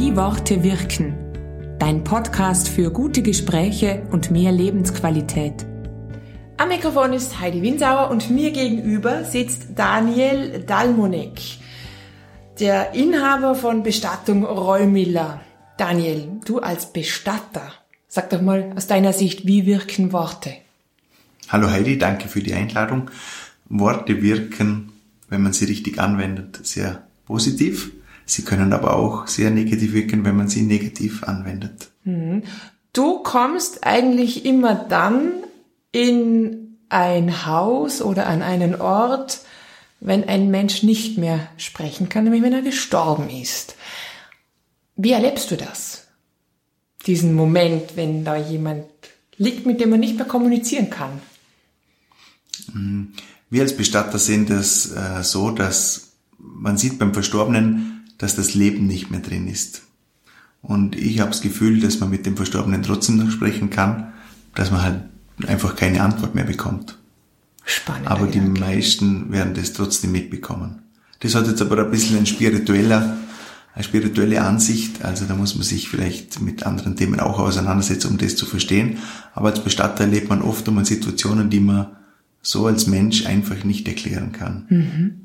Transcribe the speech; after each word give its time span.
Wie 0.00 0.14
Worte 0.14 0.62
wirken. 0.62 1.16
Dein 1.80 2.04
Podcast 2.04 2.68
für 2.68 2.92
gute 2.92 3.20
Gespräche 3.20 4.06
und 4.12 4.30
mehr 4.30 4.52
Lebensqualität. 4.52 5.66
Am 6.56 6.68
Mikrofon 6.68 7.14
ist 7.14 7.40
Heidi 7.40 7.62
Winsauer 7.62 8.08
und 8.08 8.30
mir 8.30 8.52
gegenüber 8.52 9.24
sitzt 9.24 9.70
Daniel 9.74 10.62
Dalmonek, 10.64 11.40
der 12.60 12.94
Inhaber 12.94 13.56
von 13.56 13.82
Bestattung 13.82 14.44
Reumiller. 14.44 15.40
Daniel, 15.78 16.28
du 16.44 16.60
als 16.60 16.92
Bestatter, 16.92 17.72
sag 18.06 18.30
doch 18.30 18.40
mal 18.40 18.72
aus 18.76 18.86
deiner 18.86 19.12
Sicht, 19.12 19.48
wie 19.48 19.66
wirken 19.66 20.12
Worte? 20.12 20.52
Hallo 21.48 21.72
Heidi, 21.72 21.98
danke 21.98 22.28
für 22.28 22.40
die 22.40 22.54
Einladung. 22.54 23.10
Worte 23.68 24.22
wirken, 24.22 24.92
wenn 25.28 25.42
man 25.42 25.52
sie 25.52 25.64
richtig 25.64 25.98
anwendet, 25.98 26.60
sehr 26.62 27.02
positiv. 27.26 27.90
Sie 28.28 28.42
können 28.42 28.74
aber 28.74 28.94
auch 28.94 29.26
sehr 29.26 29.50
negativ 29.50 29.94
wirken, 29.94 30.22
wenn 30.24 30.36
man 30.36 30.48
sie 30.48 30.60
negativ 30.60 31.24
anwendet. 31.24 31.88
Mhm. 32.04 32.42
Du 32.92 33.22
kommst 33.22 33.86
eigentlich 33.86 34.44
immer 34.44 34.74
dann 34.74 35.30
in 35.92 36.76
ein 36.90 37.46
Haus 37.46 38.02
oder 38.02 38.26
an 38.26 38.42
einen 38.42 38.78
Ort, 38.80 39.40
wenn 40.00 40.28
ein 40.28 40.50
Mensch 40.50 40.82
nicht 40.82 41.16
mehr 41.16 41.48
sprechen 41.56 42.10
kann, 42.10 42.24
nämlich 42.24 42.42
wenn 42.42 42.52
er 42.52 42.60
gestorben 42.60 43.30
ist. 43.30 43.76
Wie 44.94 45.12
erlebst 45.12 45.50
du 45.50 45.56
das? 45.56 46.06
Diesen 47.06 47.32
Moment, 47.32 47.96
wenn 47.96 48.26
da 48.26 48.36
jemand 48.36 48.84
liegt, 49.38 49.64
mit 49.64 49.80
dem 49.80 49.88
man 49.88 50.00
nicht 50.00 50.16
mehr 50.16 50.26
kommunizieren 50.26 50.90
kann? 50.90 51.22
Mhm. 52.74 53.14
Wir 53.48 53.62
als 53.62 53.74
Bestatter 53.74 54.18
sehen 54.18 54.44
das 54.44 54.92
äh, 54.92 55.22
so, 55.22 55.50
dass 55.50 56.08
man 56.36 56.76
sieht 56.76 56.98
beim 56.98 57.14
Verstorbenen, 57.14 57.97
dass 58.18 58.36
das 58.36 58.54
Leben 58.54 58.86
nicht 58.86 59.10
mehr 59.10 59.20
drin 59.20 59.48
ist. 59.48 59.82
Und 60.60 60.96
ich 60.96 61.20
habe 61.20 61.30
das 61.30 61.40
Gefühl, 61.40 61.80
dass 61.80 62.00
man 62.00 62.10
mit 62.10 62.26
dem 62.26 62.36
Verstorbenen 62.36 62.82
trotzdem 62.82 63.16
noch 63.16 63.30
sprechen 63.30 63.70
kann, 63.70 64.12
dass 64.54 64.70
man 64.70 64.82
halt 64.82 65.00
einfach 65.46 65.76
keine 65.76 66.02
Antwort 66.02 66.34
mehr 66.34 66.44
bekommt. 66.44 66.98
Spannend. 67.64 68.08
Aber 68.08 68.26
die 68.26 68.40
meisten 68.40 69.30
werden 69.30 69.54
das 69.54 69.72
trotzdem 69.72 70.12
mitbekommen. 70.12 70.82
Das 71.20 71.34
hat 71.34 71.46
jetzt 71.46 71.62
aber 71.62 71.78
ein 71.78 71.90
bisschen 71.90 72.18
ein 72.18 72.26
spiritueller, 72.26 73.18
eine 73.74 73.84
spirituelle 73.84 74.42
Ansicht. 74.42 75.04
Also 75.04 75.26
da 75.26 75.34
muss 75.34 75.54
man 75.54 75.64
sich 75.64 75.88
vielleicht 75.88 76.40
mit 76.40 76.64
anderen 76.64 76.96
Themen 76.96 77.20
auch 77.20 77.38
auseinandersetzen, 77.38 78.08
um 78.08 78.18
das 78.18 78.36
zu 78.36 78.46
verstehen. 78.46 78.98
Aber 79.34 79.48
als 79.48 79.62
Bestatter 79.62 80.04
erlebt 80.04 80.28
man 80.28 80.42
oft 80.42 80.66
um 80.68 80.84
Situationen, 80.84 81.50
die 81.50 81.60
man 81.60 81.88
so 82.40 82.66
als 82.66 82.86
Mensch 82.86 83.26
einfach 83.26 83.64
nicht 83.64 83.86
erklären 83.86 84.32
kann. 84.32 84.66
Mhm. 84.68 85.20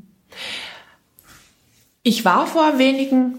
Ich 2.04 2.26
war 2.26 2.46
vor 2.48 2.78
wenigen 2.78 3.36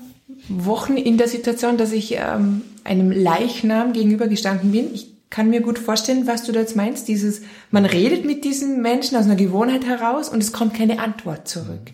Wochen 0.48 0.96
in 0.96 1.18
der 1.18 1.28
Situation, 1.28 1.76
dass 1.76 1.92
ich 1.92 2.16
ähm, 2.16 2.62
einem 2.82 3.10
Leichnam 3.10 3.92
gegenübergestanden 3.92 4.72
bin. 4.72 4.94
Ich 4.94 5.12
kann 5.28 5.50
mir 5.50 5.60
gut 5.60 5.78
vorstellen, 5.78 6.26
was 6.26 6.44
du 6.44 6.52
da 6.52 6.60
jetzt 6.60 6.74
meinst. 6.74 7.06
Dieses, 7.08 7.42
man 7.70 7.84
redet 7.84 8.24
mit 8.24 8.44
diesen 8.44 8.80
Menschen 8.80 9.18
aus 9.18 9.24
einer 9.24 9.36
Gewohnheit 9.36 9.84
heraus 9.84 10.30
und 10.30 10.42
es 10.42 10.52
kommt 10.52 10.74
keine 10.74 10.98
Antwort 10.98 11.46
zurück. 11.46 11.90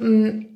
Ähm, 0.00 0.46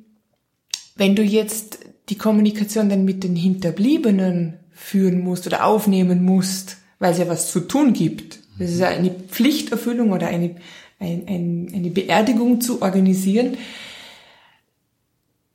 wenn 0.97 1.15
du 1.15 1.23
jetzt 1.23 1.79
die 2.09 2.17
Kommunikation 2.17 2.89
dann 2.89 3.05
mit 3.05 3.23
den 3.23 3.37
Hinterbliebenen 3.37 4.55
führen 4.73 5.21
musst 5.21 5.47
oder 5.47 5.65
aufnehmen 5.65 6.23
musst, 6.23 6.77
weil 6.99 7.13
es 7.13 7.17
ja 7.17 7.29
was 7.29 7.49
zu 7.49 7.61
tun 7.61 7.93
gibt. 7.93 8.39
Das 8.59 8.71
ist 8.71 8.79
ja 8.79 8.89
eine 8.89 9.09
Pflichterfüllung 9.09 10.11
oder 10.11 10.27
eine, 10.27 10.55
ein, 10.99 11.23
ein, 11.27 11.71
eine 11.73 11.89
Beerdigung 11.89 12.59
zu 12.59 12.81
organisieren 12.81 13.57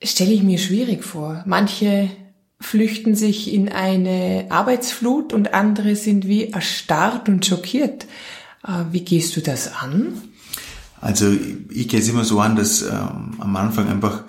stelle 0.02 0.32
ich 0.32 0.42
mir 0.42 0.58
schwierig 0.58 1.04
vor. 1.04 1.42
Manche 1.46 2.10
flüchten 2.60 3.14
sich 3.14 3.52
in 3.52 3.68
eine 3.68 4.46
Arbeitsflut 4.50 5.32
und 5.32 5.54
andere 5.54 5.96
sind 5.96 6.26
wie 6.26 6.48
erstarrt 6.48 7.28
und 7.28 7.46
schockiert. 7.46 8.06
Äh, 8.66 8.84
wie 8.90 9.04
gehst 9.04 9.36
du 9.36 9.40
das 9.40 9.74
an? 9.74 10.20
Also 11.00 11.32
ich 11.70 11.88
gehe 11.88 12.00
es 12.00 12.08
immer 12.08 12.24
so 12.24 12.40
an, 12.40 12.56
dass 12.56 12.82
ähm, 12.82 13.34
am 13.38 13.56
Anfang 13.56 13.88
einfach 13.88 14.24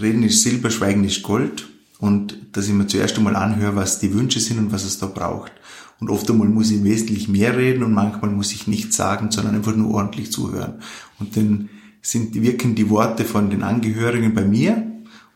Reden 0.00 0.22
ist 0.22 0.42
Silber, 0.42 0.70
Schweigen 0.70 1.04
ist 1.04 1.22
Gold 1.22 1.66
und 1.98 2.38
dass 2.52 2.68
ich 2.68 2.72
mir 2.72 2.86
zuerst 2.86 3.16
einmal 3.16 3.36
anhöre, 3.36 3.76
was 3.76 3.98
die 3.98 4.14
Wünsche 4.14 4.40
sind 4.40 4.58
und 4.58 4.72
was 4.72 4.84
es 4.84 4.98
da 4.98 5.06
braucht. 5.06 5.52
Und 5.98 6.10
oft 6.10 6.30
einmal 6.30 6.48
muss 6.48 6.70
ich 6.70 6.84
wesentlich 6.84 7.28
mehr 7.28 7.56
reden 7.56 7.82
und 7.82 7.92
manchmal 7.92 8.30
muss 8.30 8.52
ich 8.52 8.66
nichts 8.66 8.96
sagen, 8.96 9.30
sondern 9.30 9.54
einfach 9.54 9.74
nur 9.74 9.94
ordentlich 9.94 10.30
zuhören. 10.30 10.74
Und 11.18 11.36
dann 11.36 11.70
sind, 12.06 12.40
wirken 12.40 12.74
die 12.74 12.88
Worte 12.88 13.24
von 13.24 13.50
den 13.50 13.62
Angehörigen 13.62 14.32
bei 14.32 14.44
mir 14.44 14.86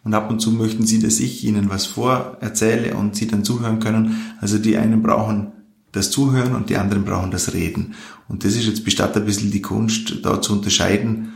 und 0.04 0.14
ab 0.14 0.31
und 0.31 0.41
zu 0.41 0.53
möchten 0.53 0.86
sie, 0.86 1.00
dass 1.00 1.19
ich 1.19 1.44
ihnen 1.44 1.69
was 1.69 1.86
vorerzähle 1.86 2.94
und 2.94 3.16
sie 3.16 3.26
dann 3.26 3.44
zuhören 3.44 3.81
können. 3.81 4.34
Also 4.41 4.58
die 4.58 4.76
einen 4.76 5.03
brauchen 5.03 5.53
das 5.92 6.12
Zuhören 6.12 6.54
und 6.54 6.70
die 6.70 6.76
anderen 6.76 7.04
brauchen 7.04 7.32
das 7.32 7.53
Reden. 7.53 7.94
Und 8.28 8.44
das 8.44 8.54
ist 8.54 8.66
jetzt 8.66 8.84
bestattet 8.84 9.25
ein 9.25 9.26
bisschen 9.26 9.50
die 9.50 9.62
Kunst, 9.62 10.25
da 10.25 10.41
zu 10.41 10.53
unterscheiden, 10.53 11.32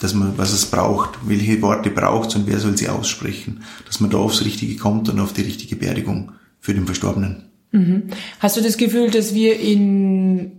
dass 0.00 0.14
man, 0.14 0.38
was 0.38 0.52
es 0.52 0.66
braucht, 0.66 1.18
welche 1.26 1.60
Worte 1.60 1.90
braucht 1.90 2.34
und 2.34 2.46
wer 2.46 2.58
soll 2.58 2.76
sie 2.78 2.88
aussprechen, 2.88 3.60
dass 3.86 4.00
man 4.00 4.08
da 4.08 4.16
aufs 4.16 4.44
Richtige 4.44 4.76
kommt 4.76 5.10
und 5.10 5.20
auf 5.20 5.34
die 5.34 5.42
richtige 5.42 5.76
Beerdigung 5.76 6.32
für 6.60 6.72
den 6.72 6.86
Verstorbenen. 6.86 7.44
Mhm. 7.72 8.04
Hast 8.38 8.56
du 8.56 8.62
das 8.62 8.78
Gefühl, 8.78 9.10
dass 9.10 9.34
wir 9.34 9.60
in 9.60 10.57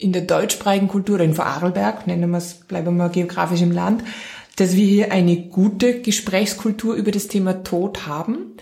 in 0.00 0.12
der 0.12 0.22
deutschsprachigen 0.22 0.88
Kultur, 0.88 1.20
in 1.20 1.34
Vorarlberg, 1.34 2.06
nennen 2.06 2.30
wir 2.30 2.38
es, 2.38 2.54
bleiben 2.54 2.96
wir 2.96 3.10
geografisch 3.10 3.60
im 3.60 3.70
Land, 3.70 4.02
dass 4.56 4.74
wir 4.74 4.86
hier 4.86 5.12
eine 5.12 5.36
gute 5.48 6.00
Gesprächskultur 6.00 6.94
über 6.94 7.10
das 7.10 7.28
Thema 7.28 7.62
Tod 7.62 8.06
haben? 8.06 8.56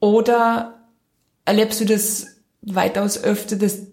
Oder 0.00 0.74
erlebst 1.44 1.80
du 1.80 1.84
das 1.84 2.26
weitaus 2.62 3.22
öfter, 3.22 3.56
dass 3.56 3.86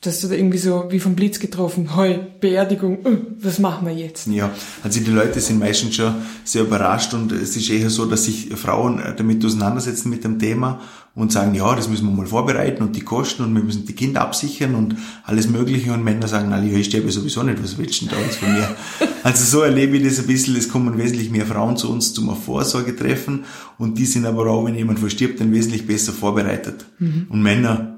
dass 0.00 0.20
du 0.20 0.28
da 0.28 0.34
irgendwie 0.34 0.58
so 0.58 0.84
wie 0.90 1.00
vom 1.00 1.14
Blitz 1.14 1.38
getroffen, 1.38 1.96
heu, 1.96 2.18
Beerdigung, 2.38 2.98
uh, 3.06 3.18
was 3.40 3.58
machen 3.58 3.86
wir 3.86 3.94
jetzt? 3.94 4.26
Ja, 4.26 4.50
also 4.82 5.00
die 5.00 5.10
Leute 5.10 5.40
sind 5.40 5.58
meistens 5.58 5.96
schon 5.96 6.14
sehr 6.44 6.62
überrascht 6.62 7.14
und 7.14 7.32
es 7.32 7.56
ist 7.56 7.70
eher 7.70 7.88
so, 7.88 8.04
dass 8.04 8.24
sich 8.24 8.54
Frauen 8.54 9.02
damit 9.16 9.42
auseinandersetzen 9.42 10.10
mit 10.10 10.22
dem 10.22 10.38
Thema 10.38 10.82
und 11.14 11.30
sagen, 11.30 11.54
ja, 11.54 11.74
das 11.76 11.88
müssen 11.88 12.06
wir 12.08 12.14
mal 12.14 12.26
vorbereiten 12.26 12.82
und 12.82 12.96
die 12.96 13.02
Kosten 13.02 13.44
und 13.44 13.54
wir 13.54 13.62
müssen 13.62 13.86
die 13.86 13.92
Kinder 13.92 14.22
absichern 14.22 14.74
und 14.74 14.96
alles 15.22 15.48
mögliche 15.48 15.92
und 15.92 16.02
Männer 16.02 16.26
sagen, 16.26 16.48
na, 16.50 16.62
ich 16.62 16.86
sterbe 16.86 17.10
sowieso 17.12 17.42
nicht, 17.44 17.62
was 17.62 17.78
willst 17.78 18.00
du 18.00 18.06
denn 18.06 18.14
da 18.14 18.20
jetzt 18.20 18.38
von 18.38 18.52
mir? 18.52 18.68
also 19.22 19.44
so 19.44 19.62
erlebe 19.62 19.96
ich 19.96 20.04
das 20.04 20.18
ein 20.18 20.26
bisschen, 20.26 20.56
es 20.56 20.68
kommen 20.68 20.98
wesentlich 20.98 21.30
mehr 21.30 21.46
Frauen 21.46 21.76
zu 21.76 21.90
uns 21.90 22.14
zum 22.14 22.34
Vorsorgetreffen 22.34 23.44
und 23.78 23.98
die 23.98 24.06
sind 24.06 24.26
aber 24.26 24.46
auch, 24.50 24.64
wenn 24.66 24.74
jemand 24.74 24.98
verstirbt, 24.98 25.40
dann 25.40 25.52
wesentlich 25.52 25.86
besser 25.86 26.12
vorbereitet. 26.12 26.84
Mhm. 26.98 27.26
Und 27.28 27.42
Männer 27.42 27.94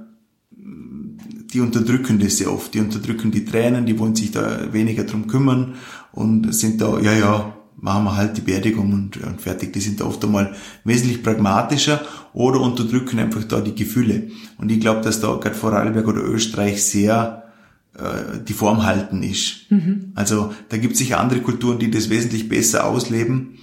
die 1.53 1.61
unterdrücken 1.61 2.19
das 2.19 2.37
sehr 2.37 2.53
oft. 2.53 2.75
Die 2.75 2.81
unterdrücken 2.81 3.31
die 3.31 3.47
Tränen, 3.47 3.87
die 3.87 3.99
wollen 3.99 4.15
sich 4.15 4.31
da 4.31 4.73
weniger 4.73 5.05
drum 5.05 5.27
kümmern 5.27 5.75
und 6.13 6.55
sind 6.55 6.83
da, 6.83 6.99
ja, 7.01 7.15
ja, 7.15 7.56
machen 7.77 8.05
wir 8.05 8.17
halt 8.17 8.37
die 8.37 8.41
Beerdigung 8.41 8.93
und, 8.93 9.17
und 9.19 9.41
fertig. 9.41 9.73
Die 9.73 9.81
sind 9.81 10.01
da 10.01 10.07
oft 10.07 10.25
einmal 10.25 10.55
wesentlich 10.85 11.23
pragmatischer 11.23 12.03
oder 12.33 12.61
unterdrücken 12.61 13.19
einfach 13.19 13.45
da 13.45 13.61
die 13.61 13.75
Gefühle. 13.75 14.31
Und 14.59 14.71
ich 14.73 14.81
glaube, 14.81 15.03
dass 15.03 15.21
da 15.21 15.35
gerade 15.37 15.55
Vorarlberg 15.55 16.09
oder 16.09 16.23
Österreich 16.23 16.83
sehr 16.83 17.45
äh, 17.95 18.43
die 18.47 18.55
Form 18.55 18.85
halten 18.85 19.23
ist. 19.23 19.71
Mhm. 19.71 20.13
Also 20.15 20.53
da 20.69 20.79
gibt 20.79 20.95
es 20.95 20.99
sicher 20.99 21.21
andere 21.21 21.41
Kulturen, 21.41 21.79
die 21.79 21.91
das 21.91 22.11
wesentlich 22.11 22.49
besser 22.49 22.87
ausleben. 22.87 23.59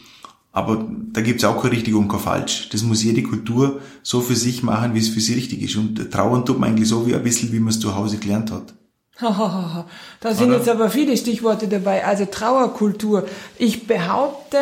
Aber 0.51 0.87
da 1.11 1.21
gibt's 1.21 1.43
auch 1.43 1.61
kein 1.61 1.71
richtig 1.71 1.95
und 1.95 2.07
kein 2.07 2.19
falsch. 2.19 2.69
Das 2.71 2.83
muss 2.83 3.03
jede 3.03 3.23
Kultur 3.23 3.81
so 4.03 4.21
für 4.21 4.35
sich 4.35 4.61
machen, 4.61 4.93
wie 4.93 4.99
es 4.99 5.09
für 5.09 5.19
sie 5.19 5.33
richtig 5.33 5.63
ist. 5.63 5.75
Und 5.75 6.11
trauern 6.11 6.45
tut 6.45 6.59
man 6.59 6.69
eigentlich 6.69 6.87
so 6.87 7.07
wie 7.07 7.15
ein 7.15 7.23
bisschen, 7.23 7.51
wie 7.51 7.59
man 7.59 7.69
es 7.69 7.79
zu 7.79 7.95
Hause 7.95 8.17
gelernt 8.17 8.51
hat. 8.51 8.75
da 9.19 10.33
sind 10.33 10.47
Oder? 10.47 10.57
jetzt 10.57 10.69
aber 10.69 10.89
viele 10.89 11.15
Stichworte 11.15 11.67
dabei. 11.67 12.05
Also 12.05 12.25
Trauerkultur. 12.25 13.27
Ich 13.57 13.85
behaupte, 13.85 14.57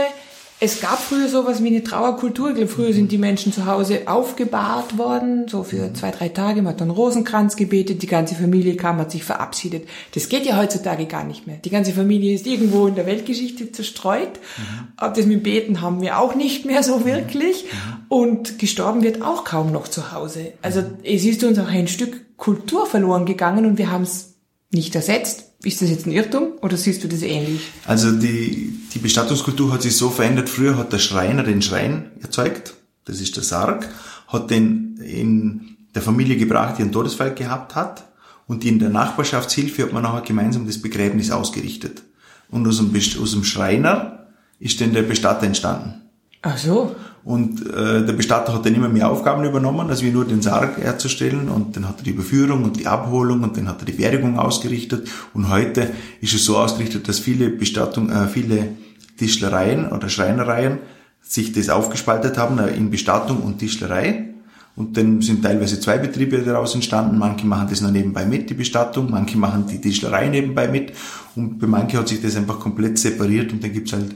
es 0.64 0.80
gab 0.80 1.00
früher 1.00 1.28
sowas 1.28 1.64
wie 1.64 1.70
eine 1.70 1.84
Trauerkultur. 1.84 2.50
Ich 2.50 2.56
glaube, 2.56 2.70
früher 2.70 2.94
sind 2.94 3.12
die 3.12 3.18
Menschen 3.18 3.52
zu 3.52 3.66
Hause 3.66 4.02
aufgebahrt 4.06 4.98
worden, 5.00 5.48
so 5.48 5.64
für 5.64 5.92
zwei, 5.96 6.12
drei 6.12 6.30
Tage. 6.30 6.62
Man 6.62 6.74
hat 6.74 6.82
dann 6.82 6.92
Rosenkranz 6.92 7.56
gebetet, 7.56 8.04
die 8.04 8.08
ganze 8.08 8.36
Familie 8.36 8.76
kam, 8.76 8.98
hat 8.98 9.10
sich 9.10 9.24
verabschiedet. 9.24 9.88
Das 10.14 10.30
geht 10.30 10.46
ja 10.46 10.58
heutzutage 10.58 11.08
gar 11.08 11.24
nicht 11.24 11.48
mehr. 11.48 11.58
Die 11.58 11.72
ganze 11.72 11.94
Familie 11.94 12.36
ist 12.36 12.46
irgendwo 12.46 12.86
in 12.86 12.94
der 12.94 13.08
Weltgeschichte 13.08 13.72
zerstreut. 13.72 14.40
Mhm. 14.58 15.14
Das 15.16 15.26
mit 15.26 15.42
Beten 15.42 15.82
haben 15.82 16.00
wir 16.02 16.20
auch 16.20 16.36
nicht 16.36 16.66
mehr 16.66 16.84
so 16.84 17.06
wirklich. 17.06 17.64
Mhm. 17.64 18.06
Und 18.10 18.60
gestorben 18.60 19.02
wird 19.02 19.24
auch 19.24 19.46
kaum 19.46 19.72
noch 19.72 19.88
zu 19.88 20.12
Hause. 20.12 20.54
Also 20.62 20.84
es 21.02 21.26
ist 21.26 21.44
uns 21.44 21.58
auch 21.58 21.70
ein 21.70 21.88
Stück 21.88 22.38
Kultur 22.38 22.86
verloren 22.86 23.26
gegangen 23.26 23.66
und 23.66 23.80
wir 23.80 23.90
haben 23.90 24.04
es 24.04 24.31
nicht 24.72 24.96
ersetzt 24.96 25.52
ist 25.64 25.82
das 25.82 25.90
jetzt 25.90 26.08
ein 26.08 26.12
Irrtum 26.12 26.54
oder 26.62 26.76
siehst 26.76 27.04
du 27.04 27.08
das 27.08 27.22
ähnlich? 27.22 27.62
Also 27.86 28.12
die, 28.12 28.80
die 28.94 29.00
Bestattungskultur 29.00 29.72
hat 29.72 29.82
sich 29.84 29.96
so 29.96 30.10
verändert. 30.10 30.50
Früher 30.50 30.78
hat 30.78 30.92
der 30.92 31.00
Schreiner 31.00 31.44
den 31.44 31.62
Schrein 31.62 32.12
erzeugt, 32.22 32.74
das 33.06 33.22
ist 33.22 33.36
der 33.36 33.44
Sarg, 33.44 33.88
hat 34.28 34.50
den 34.50 34.98
in 34.98 35.78
der 35.94 36.02
Familie 36.02 36.38
gebracht, 36.38 36.78
die 36.78 36.84
einen 36.84 36.92
Todesfall 36.92 37.36
gehabt 37.36 37.76
hat 37.76 38.08
und 38.48 38.66
in 38.66 38.80
der 38.80 38.90
Nachbarschaftshilfe 38.90 39.84
hat 39.84 39.94
man 39.94 40.04
nachher 40.04 40.22
gemeinsam 40.22 40.66
das 40.66 40.82
Begräbnis 40.82 41.32
ausgerichtet. 41.32 42.02
Und 42.50 42.68
aus 42.68 42.78
dem, 42.78 42.94
aus 42.96 43.32
dem 43.32 43.44
Schreiner 43.44 44.28
ist 44.60 44.82
dann 44.82 44.94
der 44.94 45.04
Bestatter 45.04 45.46
entstanden. 45.46 46.02
Ach 46.42 46.58
so. 46.58 46.96
Und 47.24 47.68
äh, 47.68 48.04
der 48.04 48.14
Bestatter 48.14 48.54
hat 48.54 48.66
dann 48.66 48.74
immer 48.74 48.90
mehr 48.90 49.10
Aufgaben 49.10 49.44
übernommen, 49.44 49.90
als 49.90 50.02
wie 50.02 50.10
nur 50.10 50.26
den 50.26 50.42
Sarg 50.42 50.78
herzustellen. 50.78 51.50
Und 51.50 51.76
dann 51.76 51.88
hat 51.88 52.00
er 52.00 52.04
die 52.04 52.10
Überführung 52.12 52.64
und 52.64 52.80
die 52.80 52.88
Abholung 52.88 53.44
und 53.44 53.58
dann 53.58 53.68
hat 53.68 53.82
er 53.82 53.86
die 53.86 53.92
Beerdigung 53.92 54.40
ausgerichtet. 54.40 55.08
Und 55.34 55.50
heute 55.50 55.92
ist 56.20 56.34
es 56.34 56.46
so 56.46 56.58
ausgerichtet, 56.58 57.08
dass 57.08 57.20
viele 57.20 57.50
Bestattung, 57.50 58.10
äh, 58.10 58.28
viele 58.28 58.70
Tischlereien 59.18 59.92
oder 59.92 60.10
Schreinereien 60.10 60.80
sich 61.22 61.54
das 61.54 61.70
aufgespaltet 61.70 62.40
haben 62.40 62.58
äh, 62.58 62.70
in 62.70 62.90
Bestattung 62.90 63.38
und 63.38 63.60
Tischlerei. 63.60 64.28
Und 64.76 64.98
dann 64.98 65.22
sind 65.22 65.44
teilweise 65.44 65.80
zwei 65.80 65.98
Betriebe 65.98 66.40
daraus 66.40 66.74
entstanden. 66.74 67.20
Manche 67.20 67.46
machen 67.46 67.68
das 67.70 67.82
noch 67.82 67.92
nebenbei 67.92 68.26
mit, 68.26 68.50
die 68.50 68.56
Bestattung. 68.56 69.12
Manche 69.12 69.38
machen 69.38 69.66
die 69.68 69.80
Tischlerei 69.80 70.30
nebenbei 70.30 70.68
mit. 70.68 70.94
Und 71.36 71.60
bei 71.60 71.68
manchen 71.68 72.00
hat 72.00 72.08
sich 72.08 72.22
das 72.22 72.36
einfach 72.36 72.60
komplett 72.60 72.98
separiert 72.98 73.52
und 73.52 73.64
dann 73.64 73.74
gibt's 73.74 73.94
halt 73.94 74.16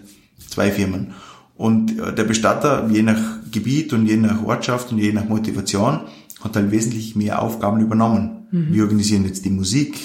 zwei 0.49 0.71
Firmen. 0.71 1.13
Und 1.55 1.97
äh, 1.97 2.13
der 2.13 2.23
Bestatter, 2.25 2.87
je 2.89 3.01
nach 3.01 3.21
Gebiet 3.51 3.93
und 3.93 4.05
je 4.05 4.17
nach 4.17 4.43
Ortschaft 4.43 4.91
und 4.91 4.99
je 4.99 5.13
nach 5.13 5.27
Motivation, 5.27 6.01
hat 6.43 6.55
dann 6.55 6.71
wesentlich 6.71 7.15
mehr 7.15 7.41
Aufgaben 7.41 7.79
übernommen. 7.81 8.47
Mhm. 8.51 8.73
Wir 8.73 8.83
organisieren 8.83 9.25
jetzt 9.25 9.45
die 9.45 9.49
Musik 9.49 9.95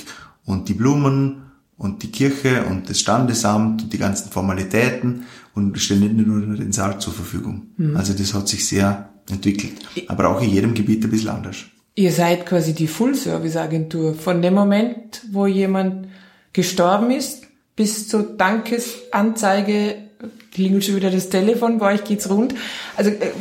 und 0.45 0.69
die 0.69 0.75
Blumen 0.75 1.43
und 1.77 2.03
die 2.03 2.11
Kirche 2.11 2.65
und 2.65 2.89
das 2.89 3.01
Standesamt 3.01 3.83
und 3.83 3.93
die 3.93 3.99
ganzen 3.99 4.31
Formalitäten 4.31 5.25
und 5.55 5.79
stellen 5.79 6.17
nicht 6.17 6.27
nur 6.27 6.57
den 6.57 6.73
Sarg 6.73 7.01
zur 7.01 7.13
Verfügung. 7.13 7.69
Mhm. 7.77 7.97
Also 7.97 8.13
das 8.13 8.35
hat 8.35 8.49
sich 8.49 8.67
sehr 8.67 9.11
entwickelt. 9.29 9.73
Aber 10.09 10.29
auch 10.29 10.43
in 10.43 10.51
jedem 10.51 10.75
Gebiet 10.75 11.05
ein 11.05 11.11
bisschen 11.11 11.31
anders. 11.31 11.57
Ihr 11.95 12.13
seid 12.13 12.47
quasi 12.47 12.75
die 12.75 12.87
Full-Service-Agentur. 12.87 14.15
Von 14.15 14.43
dem 14.43 14.55
Moment, 14.55 15.23
wo 15.33 15.47
jemand 15.47 16.09
gestorben 16.53 17.11
ist, 17.11 17.47
bis 17.77 18.09
zur 18.09 18.23
Dankesanzeige, 18.23 20.10
klingelt 20.51 20.85
schon 20.85 20.97
wieder 20.97 21.11
das 21.11 21.29
Telefon, 21.29 21.79
bei 21.79 21.95
euch 21.95 22.05
geht's 22.05 22.29
rund. 22.29 22.55
Also 22.97 23.11
äh, 23.11 23.33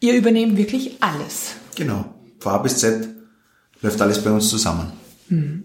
ihr 0.00 0.14
übernehmt 0.14 0.56
wirklich 0.56 0.96
alles. 1.00 1.54
Genau. 1.74 2.04
Von 2.38 2.52
A 2.52 2.58
bis 2.58 2.78
Z 2.78 3.08
läuft 3.82 4.00
alles 4.00 4.22
bei 4.22 4.30
uns 4.30 4.48
zusammen. 4.48 4.92
Mhm. 5.28 5.64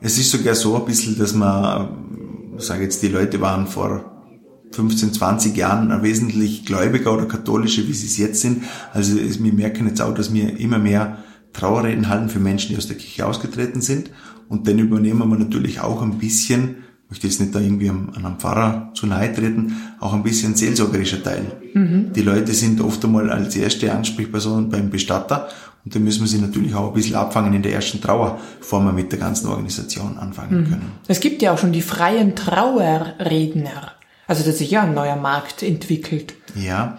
Es 0.00 0.18
ist 0.18 0.30
sogar 0.30 0.54
so 0.54 0.76
ein 0.76 0.84
bisschen, 0.84 1.18
dass 1.18 1.34
man, 1.34 2.54
sage 2.58 2.84
jetzt, 2.84 3.02
die 3.02 3.08
Leute 3.08 3.40
waren 3.40 3.66
vor 3.66 4.18
15, 4.72 5.12
20 5.14 5.56
Jahren 5.56 6.02
wesentlich 6.02 6.64
gläubiger 6.64 7.12
oder 7.12 7.26
katholischer, 7.26 7.86
wie 7.86 7.94
sie 7.94 8.06
es 8.06 8.18
jetzt 8.18 8.40
sind. 8.40 8.64
Also 8.92 9.16
wir 9.16 9.52
merken 9.52 9.88
jetzt 9.88 10.00
auch, 10.00 10.14
dass 10.14 10.32
wir 10.32 10.58
immer 10.58 10.78
mehr 10.78 11.18
Trauerreden 11.52 12.08
halten 12.08 12.28
für 12.28 12.38
Menschen, 12.38 12.70
die 12.70 12.76
aus 12.76 12.86
der 12.86 12.96
Kirche 12.96 13.26
ausgetreten 13.26 13.80
sind. 13.80 14.10
Und 14.48 14.68
dann 14.68 14.78
übernehmen 14.78 15.28
wir 15.28 15.38
natürlich 15.38 15.80
auch 15.80 16.02
ein 16.02 16.18
bisschen, 16.18 16.76
ich 16.76 16.87
möchte 17.08 17.26
jetzt 17.26 17.40
nicht 17.40 17.54
da 17.54 17.60
irgendwie 17.60 17.88
an 17.88 18.12
einem 18.14 18.38
Pfarrer 18.38 18.90
zu 18.94 19.06
nahe 19.06 19.32
treten, 19.32 19.76
auch 20.00 20.12
ein 20.12 20.22
bisschen 20.22 20.54
seelsorgerischer 20.54 21.22
Teil. 21.22 21.52
Mhm. 21.74 22.12
Die 22.12 22.22
Leute 22.22 22.52
sind 22.52 22.80
oft 22.80 23.04
einmal 23.04 23.30
als 23.30 23.56
erste 23.56 23.92
Ansprechperson 23.92 24.68
beim 24.68 24.90
Bestatter 24.90 25.48
und 25.84 25.94
da 25.94 26.00
müssen 26.00 26.20
wir 26.20 26.28
sie 26.28 26.38
natürlich 26.38 26.74
auch 26.74 26.88
ein 26.88 26.92
bisschen 26.92 27.16
abfangen 27.16 27.54
in 27.54 27.62
der 27.62 27.72
ersten 27.72 28.00
Trauer, 28.00 28.38
bevor 28.58 28.80
wir 28.80 28.92
mit 28.92 29.10
der 29.10 29.18
ganzen 29.18 29.48
Organisation 29.48 30.18
anfangen 30.18 30.60
mhm. 30.60 30.64
können. 30.64 30.92
Es 31.06 31.20
gibt 31.20 31.40
ja 31.40 31.52
auch 31.52 31.58
schon 31.58 31.72
die 31.72 31.82
freien 31.82 32.34
Trauerredner. 32.34 33.92
Also 34.26 34.44
dass 34.44 34.58
sich 34.58 34.70
ja 34.70 34.82
ein 34.82 34.92
neuer 34.92 35.16
Markt 35.16 35.62
entwickelt. 35.62 36.34
Ja, 36.54 36.98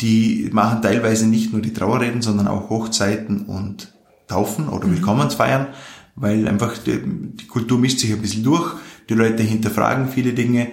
die 0.00 0.48
machen 0.52 0.80
teilweise 0.80 1.26
nicht 1.26 1.52
nur 1.52 1.60
die 1.60 1.72
Trauerreden, 1.72 2.22
sondern 2.22 2.46
auch 2.46 2.70
Hochzeiten 2.70 3.42
und 3.46 3.92
Taufen 4.28 4.68
oder 4.68 4.86
mhm. 4.86 4.96
Willkommensfeiern, 4.96 5.66
weil 6.14 6.46
einfach 6.46 6.78
die, 6.78 7.00
die, 7.04 7.46
Kultur 7.46 7.78
mischt 7.78 7.98
sich 7.98 8.12
ein 8.12 8.22
bisschen 8.22 8.44
durch. 8.44 8.74
Die 9.10 9.14
Leute 9.14 9.42
hinterfragen 9.42 10.08
viele 10.08 10.32
Dinge, 10.32 10.68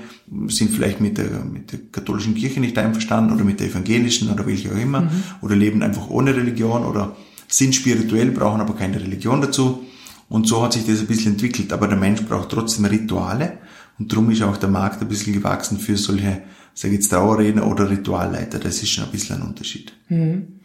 sind 0.48 0.69
vielleicht 0.69 1.01
mit 1.01 1.18
der, 1.18 1.44
mit 1.44 1.72
der 1.72 1.80
katholischen 1.92 2.36
Kirche 2.36 2.60
nicht 2.60 2.78
einverstanden 2.78 3.34
oder 3.34 3.44
mit 3.44 3.60
der 3.60 3.68
evangelischen 3.68 4.31
oder 4.31 4.45
welche 4.45 4.72
auch 4.72 4.78
immer, 4.78 5.01
mhm. 5.01 5.24
oder 5.42 5.56
leben 5.56 5.81
einfach 5.81 6.10
ohne 6.10 6.36
Religion 6.36 6.86
oder 6.86 7.16
sind 7.48 7.74
spirituell, 7.74 8.30
brauchen 8.30 8.62
aber 8.62 8.75
keine 8.75 9.01
Religion 9.01 9.42
dazu. 9.42 9.86
Und 10.30 10.48
so 10.48 10.63
hat 10.63 10.74
sich 10.74 10.86
das 10.86 11.00
ein 11.00 11.07
bisschen 11.07 11.34
entwickelt. 11.34 11.74
Aber 11.74 11.88
der 11.88 11.98
Mensch 11.98 12.22
braucht 12.22 12.50
trotzdem 12.50 12.86
Rituale. 12.86 13.57
Und 13.98 14.12
darum 14.12 14.30
ist 14.30 14.44
auch 14.44 14.57
der 14.57 14.69
Markt 14.69 15.01
ein 15.01 15.07
bisschen 15.07 15.34
gewachsen 15.34 15.80
für 15.80 15.98
solche, 15.98 16.44
sag 16.74 16.89
ich 16.92 16.98
jetzt, 16.98 17.10
Trauerredner 17.10 17.66
oder 17.66 17.89
Ritualleiter. 17.89 18.60
Das 18.60 18.84
ist 18.84 18.89
schon 18.89 19.06
ein 19.06 19.12
bisschen 19.12 19.38
ein 19.38 19.48
Unterschied. 19.48 19.94
Mhm. 20.10 20.60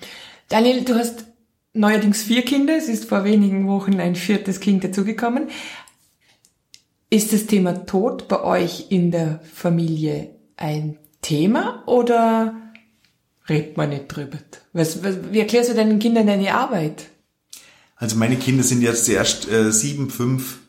Daniel, 0.48 0.84
du 0.84 0.94
hast 0.94 1.24
neuerdings 1.74 2.22
vier 2.22 2.42
Kinder. 2.42 2.76
Es 2.76 2.88
ist 2.88 3.06
vor 3.06 3.24
wenigen 3.24 3.66
Wochen 3.66 4.00
ein 4.00 4.16
viertes 4.16 4.60
Kind 4.60 4.84
dazugekommen. 4.84 5.44
Ist 7.12 7.34
das 7.34 7.44
Thema 7.44 7.84
Tod 7.84 8.26
bei 8.26 8.42
euch 8.42 8.86
in 8.88 9.10
der 9.10 9.40
Familie 9.52 10.30
ein 10.56 10.96
Thema 11.20 11.82
oder 11.84 12.54
redet 13.50 13.76
man 13.76 13.90
nicht 13.90 14.08
drüber? 14.08 14.38
Was, 14.72 15.04
was, 15.04 15.16
wie 15.30 15.40
erklärst 15.40 15.68
du 15.68 15.74
deinen 15.74 15.98
Kindern 15.98 16.26
deine 16.26 16.54
Arbeit? 16.54 17.10
Also 17.96 18.16
meine 18.16 18.36
Kinder 18.36 18.62
sind 18.62 18.80
jetzt 18.80 19.06
erst 19.10 19.46
äh, 19.50 19.70
sieben, 19.72 20.08
fünf, 20.08 20.60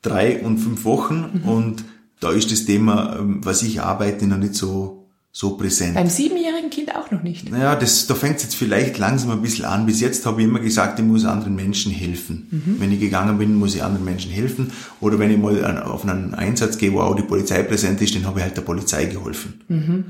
drei 0.00 0.40
und 0.40 0.58
fünf 0.58 0.84
Wochen 0.84 1.40
mhm. 1.42 1.48
und 1.48 1.84
da 2.20 2.30
ist 2.30 2.52
das 2.52 2.64
Thema, 2.64 3.16
ähm, 3.18 3.44
was 3.44 3.64
ich 3.64 3.80
arbeite, 3.80 4.28
noch 4.28 4.38
nicht 4.38 4.54
so, 4.54 5.08
so 5.32 5.56
präsent. 5.56 5.96
Beim 5.96 6.08
siebenjährigen 6.08 6.70
Kind 6.70 6.87
auch 7.08 7.12
noch 7.12 7.22
nicht? 7.22 7.50
Naja, 7.50 7.74
das, 7.74 8.06
da 8.06 8.14
fängt 8.14 8.36
es 8.36 8.44
jetzt 8.44 8.54
vielleicht 8.54 8.98
langsam 8.98 9.30
ein 9.30 9.42
bisschen 9.42 9.64
an. 9.64 9.86
Bis 9.86 10.00
jetzt 10.00 10.24
habe 10.26 10.40
ich 10.40 10.48
immer 10.48 10.60
gesagt, 10.60 10.98
ich 10.98 11.04
muss 11.04 11.24
anderen 11.24 11.56
Menschen 11.56 11.92
helfen. 11.92 12.46
Mhm. 12.50 12.76
Wenn 12.78 12.92
ich 12.92 13.00
gegangen 13.00 13.38
bin, 13.38 13.54
muss 13.54 13.74
ich 13.74 13.82
anderen 13.82 14.04
Menschen 14.04 14.30
helfen. 14.30 14.70
Oder 15.00 15.18
wenn 15.18 15.30
ich 15.30 15.38
mal 15.38 15.82
auf 15.82 16.06
einen 16.06 16.34
Einsatz 16.34 16.78
gehe, 16.78 16.92
wo 16.92 17.00
auch 17.00 17.16
die 17.16 17.22
Polizei 17.22 17.62
präsent 17.62 18.00
ist, 18.00 18.14
dann 18.14 18.26
habe 18.26 18.38
ich 18.38 18.44
halt 18.44 18.56
der 18.56 18.62
Polizei 18.62 19.06
geholfen. 19.06 19.54
Mhm. 19.68 20.04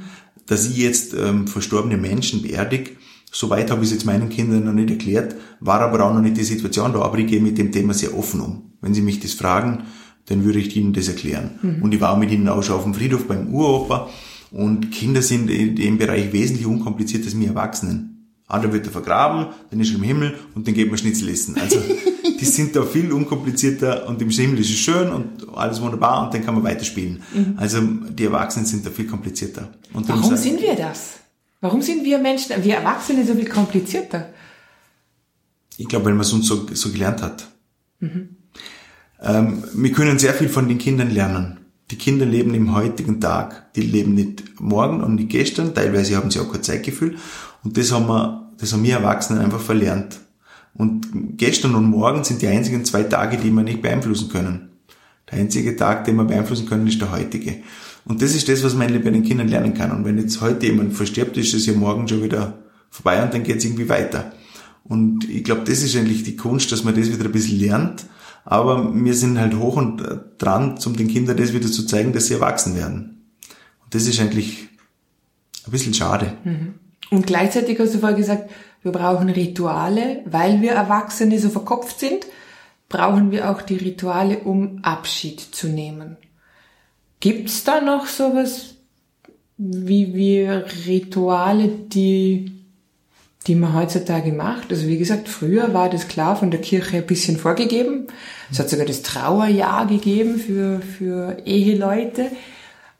Dass 0.46 0.68
ich 0.68 0.76
jetzt 0.76 1.14
ähm, 1.14 1.46
verstorbene 1.46 1.96
Menschen 1.96 2.42
beerdige, 2.42 2.92
Soweit 3.30 3.70
habe 3.70 3.82
ich 3.82 3.88
es 3.88 3.92
jetzt 3.92 4.06
meinen 4.06 4.30
Kindern 4.30 4.64
noch 4.64 4.72
nicht 4.72 4.90
erklärt, 4.90 5.36
war 5.60 5.80
aber 5.80 6.04
auch 6.04 6.14
noch 6.14 6.22
nicht 6.22 6.36
die 6.36 6.44
Situation 6.44 6.92
da, 6.92 7.02
aber 7.02 7.18
ich 7.18 7.26
gehe 7.26 7.40
mit 7.40 7.58
dem 7.58 7.72
Thema 7.72 7.92
sehr 7.92 8.16
offen 8.16 8.40
um. 8.40 8.72
Wenn 8.80 8.94
sie 8.94 9.02
mich 9.02 9.20
das 9.20 9.34
fragen, 9.34 9.84
dann 10.26 10.44
würde 10.44 10.58
ich 10.58 10.74
ihnen 10.76 10.92
das 10.92 11.08
erklären. 11.08 11.58
Mhm. 11.62 11.82
Und 11.82 11.94
ich 11.94 12.00
war 12.00 12.16
mit 12.16 12.30
ihnen 12.30 12.48
auch 12.48 12.62
schon 12.62 12.76
auf 12.76 12.84
dem 12.84 12.94
Friedhof 12.94 13.26
beim 13.26 13.52
Uropa 13.52 14.08
und 14.50 14.90
Kinder 14.90 15.22
sind 15.22 15.50
in 15.50 15.76
dem 15.76 15.98
Bereich 15.98 16.32
wesentlich 16.32 16.66
unkomplizierter 16.66 17.26
als 17.26 17.38
wir 17.38 17.48
Erwachsenen. 17.48 18.14
Ah, 18.46 18.58
dann 18.58 18.72
wird 18.72 18.86
er 18.86 18.92
vergraben, 18.92 19.52
dann 19.70 19.78
ist 19.78 19.90
er 19.90 19.96
im 19.96 20.02
Himmel 20.02 20.38
und 20.54 20.66
dann 20.66 20.74
geht 20.74 20.88
man 20.88 20.96
Schnitzel 20.96 21.28
essen. 21.28 21.56
Also 21.60 21.80
die 22.40 22.44
sind 22.44 22.74
da 22.74 22.82
viel 22.82 23.12
unkomplizierter 23.12 24.08
und 24.08 24.22
im 24.22 24.30
Himmel 24.30 24.60
ist 24.60 24.70
es 24.70 24.78
schön 24.78 25.12
und 25.12 25.46
alles 25.54 25.82
wunderbar 25.82 26.24
und 26.24 26.32
dann 26.32 26.44
kann 26.44 26.54
man 26.54 26.64
weiterspielen. 26.64 27.22
Mhm. 27.34 27.54
Also 27.56 27.80
die 27.80 28.24
Erwachsenen 28.24 28.64
sind 28.64 28.86
da 28.86 28.90
viel 28.90 29.06
komplizierter. 29.06 29.68
Warum 29.92 30.36
sind 30.36 30.62
wir 30.62 30.76
das? 30.76 31.18
Warum 31.60 31.82
sind 31.82 32.04
wir 32.04 32.18
Menschen, 32.18 32.54
wir 32.62 32.76
Erwachsene 32.76 33.26
so 33.26 33.34
viel 33.34 33.48
komplizierter? 33.48 34.30
Ich 35.76 35.86
glaube, 35.88 36.06
weil 36.06 36.12
man 36.12 36.22
es 36.22 36.32
uns 36.32 36.46
so, 36.46 36.66
so 36.72 36.90
gelernt 36.90 37.22
hat. 37.22 37.48
Mhm. 38.00 38.36
Ähm, 39.20 39.64
wir 39.74 39.92
können 39.92 40.18
sehr 40.18 40.32
viel 40.32 40.48
von 40.48 40.68
den 40.68 40.78
Kindern 40.78 41.10
lernen. 41.10 41.57
Die 41.90 41.96
Kinder 41.96 42.26
leben 42.26 42.54
im 42.54 42.74
heutigen 42.74 43.20
Tag. 43.20 43.72
Die 43.74 43.80
leben 43.80 44.14
nicht 44.14 44.60
morgen 44.60 45.02
und 45.02 45.14
nicht 45.14 45.30
gestern. 45.30 45.74
Teilweise 45.74 46.16
haben 46.16 46.30
sie 46.30 46.40
auch 46.40 46.52
kein 46.52 46.62
Zeitgefühl. 46.62 47.16
Und 47.64 47.76
das 47.78 47.92
haben 47.92 48.06
wir, 48.06 48.50
das 48.58 48.72
haben 48.72 48.82
wir 48.82 48.94
Erwachsenen 48.94 49.40
einfach 49.40 49.60
verlernt. 49.60 50.20
Und 50.74 51.36
gestern 51.36 51.74
und 51.74 51.86
morgen 51.86 52.24
sind 52.24 52.42
die 52.42 52.46
einzigen 52.46 52.84
zwei 52.84 53.02
Tage, 53.04 53.38
die 53.38 53.50
wir 53.50 53.62
nicht 53.62 53.82
beeinflussen 53.82 54.28
können. 54.28 54.68
Der 55.30 55.38
einzige 55.38 55.76
Tag, 55.76 56.04
den 56.04 56.16
wir 56.16 56.24
beeinflussen 56.24 56.66
können, 56.66 56.86
ist 56.86 57.00
der 57.00 57.10
heutige. 57.10 57.62
Und 58.04 58.22
das 58.22 58.34
ist 58.34 58.48
das, 58.48 58.62
was 58.62 58.74
man 58.74 58.92
bei 59.02 59.10
den 59.10 59.22
Kindern 59.22 59.48
lernen 59.48 59.74
kann. 59.74 59.90
Und 59.90 60.04
wenn 60.04 60.18
jetzt 60.18 60.40
heute 60.40 60.66
jemand 60.66 60.94
verstirbt, 60.94 61.36
ist 61.36 61.54
es 61.54 61.66
ja 61.66 61.72
morgen 61.72 62.06
schon 62.06 62.22
wieder 62.22 62.58
vorbei 62.90 63.22
und 63.22 63.34
dann 63.34 63.42
geht 63.42 63.58
es 63.58 63.64
irgendwie 63.64 63.88
weiter. 63.88 64.32
Und 64.84 65.28
ich 65.28 65.44
glaube, 65.44 65.62
das 65.66 65.82
ist 65.82 65.96
eigentlich 65.96 66.22
die 66.22 66.36
Kunst, 66.36 66.72
dass 66.72 66.84
man 66.84 66.94
das 66.94 67.12
wieder 67.12 67.24
ein 67.24 67.32
bisschen 67.32 67.60
lernt 67.60 68.06
aber 68.50 68.94
wir 68.94 69.12
sind 69.12 69.38
halt 69.38 69.58
hoch 69.58 69.76
und 69.76 70.02
dran, 70.38 70.78
um 70.86 70.96
den 70.96 71.08
Kindern 71.08 71.36
das 71.36 71.52
wieder 71.52 71.70
zu 71.70 71.84
zeigen, 71.84 72.14
dass 72.14 72.28
sie 72.28 72.34
erwachsen 72.34 72.74
werden. 72.76 73.26
Und 73.84 73.94
das 73.94 74.06
ist 74.06 74.18
eigentlich 74.20 74.68
ein 75.66 75.70
bisschen 75.70 75.92
schade. 75.92 76.32
Mhm. 76.44 76.74
Und 77.10 77.26
gleichzeitig 77.26 77.78
hast 77.78 77.94
du 77.94 77.98
vorher 77.98 78.16
gesagt, 78.16 78.50
wir 78.82 78.92
brauchen 78.92 79.28
Rituale, 79.28 80.22
weil 80.24 80.62
wir 80.62 80.72
Erwachsene 80.72 81.38
so 81.38 81.50
verkopft 81.50 82.00
sind, 82.00 82.26
brauchen 82.88 83.32
wir 83.32 83.50
auch 83.50 83.60
die 83.60 83.76
Rituale, 83.76 84.38
um 84.38 84.78
Abschied 84.82 85.40
zu 85.40 85.68
nehmen. 85.68 86.16
Gibt's 87.20 87.64
da 87.64 87.82
noch 87.82 88.06
sowas 88.06 88.76
wie 89.58 90.14
wir 90.14 90.64
Rituale, 90.86 91.68
die 91.68 92.57
die 93.46 93.54
man 93.54 93.74
heutzutage 93.74 94.32
macht. 94.32 94.70
Also 94.70 94.86
wie 94.86 94.98
gesagt, 94.98 95.28
früher 95.28 95.72
war 95.72 95.88
das 95.88 96.08
klar 96.08 96.36
von 96.36 96.50
der 96.50 96.60
Kirche 96.60 96.98
ein 96.98 97.06
bisschen 97.06 97.38
vorgegeben. 97.38 98.08
Es 98.50 98.58
hat 98.58 98.68
sogar 98.68 98.86
das 98.86 99.02
Trauerjahr 99.02 99.86
gegeben 99.86 100.38
für, 100.38 100.80
für 100.80 101.38
Eheleute. 101.46 102.30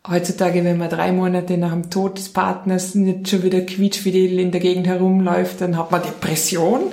Heutzutage, 0.09 0.65
wenn 0.65 0.79
man 0.79 0.89
drei 0.89 1.13
Monate 1.13 1.59
nach 1.59 1.73
dem 1.73 1.91
Tod 1.91 2.19
des 2.19 2.31
Partners 2.31 2.95
nicht 2.95 3.29
schon 3.29 3.43
wieder 3.43 3.61
quietschfidel 3.61 4.39
in 4.39 4.51
der 4.51 4.61
Gegend 4.61 4.87
herumläuft, 4.87 5.61
dann 5.61 5.77
hat 5.77 5.91
man 5.91 6.03
Depression. 6.03 6.93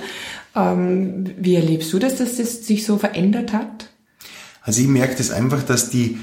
Ähm, 0.54 1.24
wie 1.38 1.54
erlebst 1.54 1.92
du 1.92 1.98
das, 1.98 2.16
dass 2.16 2.36
das 2.36 2.66
sich 2.66 2.84
so 2.84 2.98
verändert 2.98 3.52
hat? 3.52 3.90
Also 4.60 4.82
ich 4.82 4.88
merke 4.88 5.14
das 5.16 5.30
einfach, 5.30 5.62
dass 5.62 5.88
die, 5.88 6.18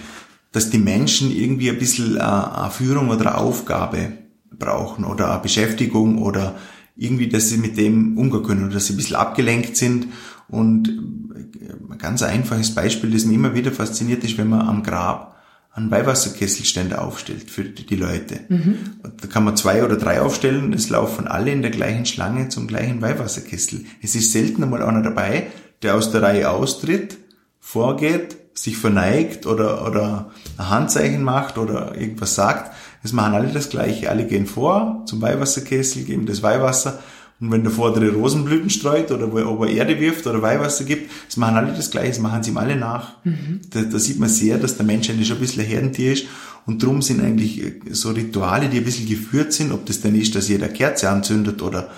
dass 0.51 0.69
die 0.69 0.77
Menschen 0.77 1.31
irgendwie 1.31 1.69
ein 1.69 1.79
bisschen 1.79 2.19
eine 2.19 2.69
Führung 2.69 3.09
oder 3.09 3.21
eine 3.21 3.37
Aufgabe 3.37 4.11
brauchen 4.51 5.05
oder 5.05 5.31
eine 5.31 5.41
Beschäftigung 5.41 6.21
oder 6.21 6.55
irgendwie, 6.95 7.27
dass 7.27 7.49
sie 7.49 7.57
mit 7.57 7.77
dem 7.77 8.17
umgehen 8.17 8.43
können 8.43 8.65
oder 8.65 8.75
dass 8.75 8.87
sie 8.87 8.93
ein 8.93 8.97
bisschen 8.97 9.15
abgelenkt 9.15 9.77
sind. 9.77 10.07
Und 10.47 10.87
ein 10.87 11.97
ganz 11.97 12.21
einfaches 12.21 12.75
Beispiel, 12.75 13.11
das 13.11 13.25
mir 13.25 13.33
immer 13.33 13.55
wieder 13.55 13.71
fasziniert 13.71 14.23
ist, 14.23 14.37
wenn 14.37 14.49
man 14.49 14.67
am 14.67 14.83
Grab 14.83 15.33
einen 15.71 15.89
Weihwasserkesselständer 15.89 17.01
aufstellt 17.01 17.49
für 17.49 17.63
die 17.63 17.95
Leute. 17.95 18.41
Mhm. 18.47 18.77
Da 19.19 19.27
kann 19.27 19.43
man 19.43 19.57
zwei 19.57 19.83
oder 19.83 19.97
drei 19.97 20.21
aufstellen, 20.21 20.71
es 20.71 20.89
laufen 20.89 21.27
alle 21.27 21.51
in 21.51 21.63
der 21.63 21.71
gleichen 21.71 22.05
Schlange 22.05 22.49
zum 22.49 22.67
gleichen 22.67 23.01
Weihwasserkessel. 23.01 23.85
Es 24.01 24.15
ist 24.15 24.31
selten 24.31 24.63
einmal 24.63 24.83
einer 24.83 25.01
dabei, 25.01 25.47
der 25.81 25.95
aus 25.95 26.11
der 26.11 26.21
Reihe 26.21 26.51
austritt, 26.51 27.17
vorgeht, 27.59 28.37
sich 28.53 28.77
verneigt 28.77 29.47
oder, 29.47 29.87
oder 29.87 30.31
ein 30.57 30.69
Handzeichen 30.69 31.23
macht 31.23 31.57
oder 31.57 31.95
irgendwas 31.99 32.35
sagt. 32.35 32.71
Es 33.03 33.13
machen 33.13 33.33
alle 33.33 33.49
das 33.49 33.69
Gleiche. 33.69 34.09
Alle 34.09 34.25
gehen 34.25 34.47
vor 34.47 35.03
zum 35.05 35.21
Weihwasserkessel, 35.21 36.03
geben 36.03 36.25
das 36.25 36.41
Weihwasser 36.41 36.99
und 37.43 37.51
wenn 37.51 37.63
der 37.63 37.73
vordere 37.73 38.09
Rosenblüten 38.13 38.69
streut 38.69 39.11
oder 39.11 39.31
wo 39.31 39.37
er, 39.37 39.49
ob 39.49 39.61
er 39.63 39.69
Erde 39.69 39.99
wirft 39.99 40.25
oder 40.27 40.41
Weihwasser 40.41 40.85
gibt, 40.85 41.11
das 41.27 41.35
machen 41.35 41.57
alle 41.57 41.73
das 41.73 41.91
Gleiche, 41.91 42.09
das 42.09 42.19
machen 42.19 42.41
sie 42.41 42.51
ihm 42.51 42.57
alle 42.57 42.77
nach. 42.77 43.15
Mhm. 43.25 43.59
Da, 43.69 43.81
da, 43.81 43.99
sieht 43.99 44.17
man 44.17 44.29
sehr, 44.29 44.57
dass 44.57 44.77
der 44.77 44.85
Mensch 44.85 45.09
eigentlich 45.09 45.27
schon 45.27 45.37
ein 45.37 45.41
bisschen 45.41 45.63
ein 45.63 45.69
Herdentier 45.69 46.13
ist 46.13 46.25
und 46.65 46.81
drum 46.81 47.01
sind 47.01 47.21
eigentlich 47.21 47.61
äh, 47.61 47.73
so 47.91 48.11
Rituale, 48.11 48.69
die 48.69 48.77
ein 48.77 48.85
bisschen 48.85 49.09
geführt 49.09 49.51
sind, 49.51 49.73
ob 49.73 49.85
das 49.85 49.99
denn 49.99 50.15
ist, 50.15 50.35
dass 50.35 50.47
jeder 50.47 50.69
Kerze 50.69 51.09
anzündet 51.09 51.61
oder 51.61 51.89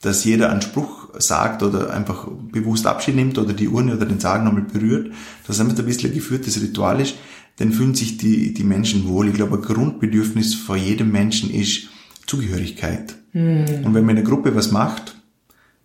dass 0.00 0.24
jeder 0.24 0.50
einen 0.50 0.62
Spruch 0.62 1.08
sagt 1.18 1.62
oder 1.62 1.92
einfach 1.92 2.26
bewusst 2.52 2.86
Abschied 2.86 3.16
nimmt 3.16 3.36
oder 3.36 3.52
die 3.52 3.68
Urne 3.68 3.96
oder 3.96 4.06
den 4.06 4.20
Sarg 4.20 4.42
nochmal 4.42 4.62
berührt, 4.62 5.12
dass 5.46 5.60
einfach 5.60 5.78
ein 5.78 5.84
bisschen 5.84 6.10
ein 6.10 6.14
geführtes 6.14 6.60
Ritual 6.60 7.00
ist, 7.00 7.14
dann 7.56 7.72
fühlen 7.72 7.94
sich 7.94 8.18
die, 8.18 8.52
die 8.52 8.64
Menschen 8.64 9.08
wohl. 9.08 9.28
Ich 9.28 9.34
glaube, 9.34 9.56
ein 9.56 9.62
Grundbedürfnis 9.62 10.54
vor 10.54 10.76
jedem 10.76 11.12
Menschen 11.12 11.50
ist 11.50 11.88
Zugehörigkeit. 12.26 13.16
Mhm. 13.32 13.84
Und 13.84 13.94
wenn 13.94 14.04
man 14.04 14.16
in 14.16 14.22
einer 14.22 14.28
Gruppe 14.28 14.54
was 14.54 14.72
macht, 14.72 15.16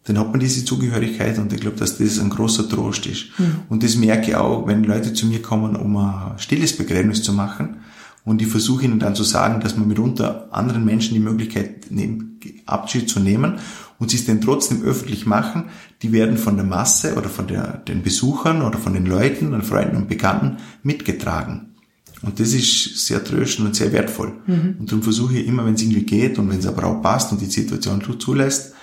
dann 0.05 0.17
hat 0.17 0.31
man 0.31 0.39
diese 0.39 0.65
Zugehörigkeit 0.65 1.37
und 1.37 1.53
ich 1.53 1.59
glaube, 1.59 1.77
dass 1.77 1.97
das 1.97 2.19
ein 2.19 2.29
großer 2.29 2.67
Trost 2.67 3.05
ist. 3.05 3.27
Mhm. 3.37 3.61
Und 3.69 3.83
das 3.83 3.95
merke 3.95 4.31
ich 4.31 4.35
auch, 4.35 4.65
wenn 4.65 4.83
Leute 4.83 5.13
zu 5.13 5.27
mir 5.27 5.41
kommen, 5.41 5.75
um 5.75 5.97
ein 5.97 6.39
stilles 6.39 6.75
Begräbnis 6.75 7.21
zu 7.21 7.33
machen, 7.33 7.77
und 8.25 8.41
ich 8.41 8.47
versuche 8.47 8.85
ihnen 8.85 8.99
dann 8.99 9.15
zu 9.15 9.23
sagen, 9.23 9.61
dass 9.61 9.77
man 9.77 9.87
mitunter 9.87 10.49
anderen 10.51 10.85
Menschen 10.85 11.13
die 11.13 11.19
Möglichkeit 11.19 11.89
nimmt, 11.89 12.45
Abschied 12.65 13.09
zu 13.09 13.19
nehmen 13.19 13.55
und 13.99 14.09
sie 14.09 14.17
es 14.17 14.25
dann 14.25 14.41
trotzdem 14.41 14.81
öffentlich 14.83 15.25
machen, 15.25 15.65
die 16.01 16.11
werden 16.11 16.37
von 16.37 16.55
der 16.55 16.65
Masse 16.65 17.15
oder 17.15 17.29
von 17.29 17.47
der, 17.47 17.77
den 17.77 18.01
Besuchern 18.01 18.61
oder 18.61 18.79
von 18.79 18.93
den 18.93 19.05
Leuten 19.05 19.53
und 19.53 19.65
Freunden 19.65 19.97
und 19.97 20.07
Bekannten 20.07 20.57
mitgetragen. 20.83 21.75
Und 22.21 22.39
das 22.39 22.53
ist 22.53 23.05
sehr 23.05 23.23
tröstend 23.23 23.67
und 23.67 23.75
sehr 23.75 23.91
wertvoll. 23.93 24.33
Mhm. 24.47 24.75
Und 24.79 24.91
darum 24.91 25.03
versuche 25.03 25.37
ich 25.37 25.47
immer, 25.47 25.65
wenn 25.65 25.75
es 25.75 25.81
irgendwie 25.81 26.03
geht 26.03 26.37
und 26.37 26.49
wenn 26.49 26.59
es 26.59 26.67
aber 26.67 26.85
auch 26.85 27.01
passt 27.01 27.31
und 27.31 27.39
die 27.41 27.45
Situation 27.45 28.01
zulässt, 28.19 28.73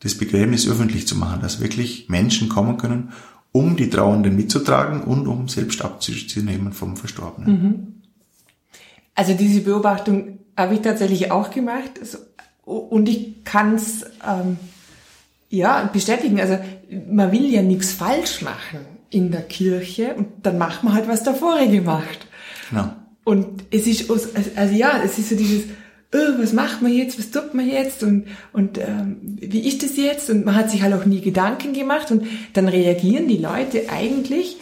das 0.00 0.14
Begräbnis 0.14 0.68
öffentlich 0.68 1.06
zu 1.06 1.16
machen, 1.16 1.40
dass 1.40 1.60
wirklich 1.60 2.08
Menschen 2.08 2.48
kommen 2.48 2.76
können, 2.76 3.12
um 3.52 3.76
die 3.76 3.88
Trauernden 3.88 4.36
mitzutragen 4.36 5.02
und 5.02 5.26
um 5.26 5.48
selbst 5.48 5.82
Abschied 5.82 6.30
zu 6.30 6.40
nehmen 6.40 6.72
vom 6.72 6.96
Verstorbenen. 6.96 7.62
Mhm. 7.62 7.86
Also 9.14 9.32
diese 9.32 9.62
Beobachtung 9.62 10.38
habe 10.56 10.74
ich 10.74 10.80
tatsächlich 10.80 11.30
auch 11.30 11.50
gemacht 11.50 11.98
und 12.66 13.08
ich 13.08 13.44
kann 13.44 13.76
es 13.76 14.04
ähm, 14.26 14.58
ja 15.48 15.88
bestätigen. 15.92 16.40
Also 16.40 16.58
man 17.08 17.32
will 17.32 17.46
ja 17.46 17.62
nichts 17.62 17.92
falsch 17.92 18.42
machen 18.42 18.80
in 19.08 19.30
der 19.30 19.42
Kirche 19.42 20.14
und 20.14 20.26
dann 20.42 20.58
macht 20.58 20.84
man 20.84 20.92
halt 20.92 21.08
was 21.08 21.22
der 21.22 21.34
Vorige 21.34 21.80
macht. 21.80 22.26
Genau. 22.68 22.92
Und 23.24 23.64
es 23.70 23.86
ist 23.86 24.10
also 24.10 24.74
ja, 24.74 25.00
es 25.02 25.18
ist 25.18 25.30
so 25.30 25.36
dieses 25.36 25.64
oh, 26.14 26.38
was 26.38 26.52
macht 26.52 26.82
man 26.82 26.92
jetzt, 26.92 27.18
was 27.18 27.30
tut 27.30 27.54
man 27.54 27.68
jetzt 27.68 28.02
und, 28.02 28.26
und 28.52 28.78
ähm, 28.78 29.16
wie 29.22 29.66
ist 29.66 29.82
das 29.82 29.96
jetzt? 29.96 30.30
Und 30.30 30.44
man 30.44 30.54
hat 30.54 30.70
sich 30.70 30.82
halt 30.82 30.94
auch 30.94 31.04
nie 31.04 31.20
Gedanken 31.20 31.72
gemacht 31.72 32.10
und 32.10 32.26
dann 32.52 32.68
reagieren 32.68 33.28
die 33.28 33.38
Leute 33.38 33.90
eigentlich 33.90 34.56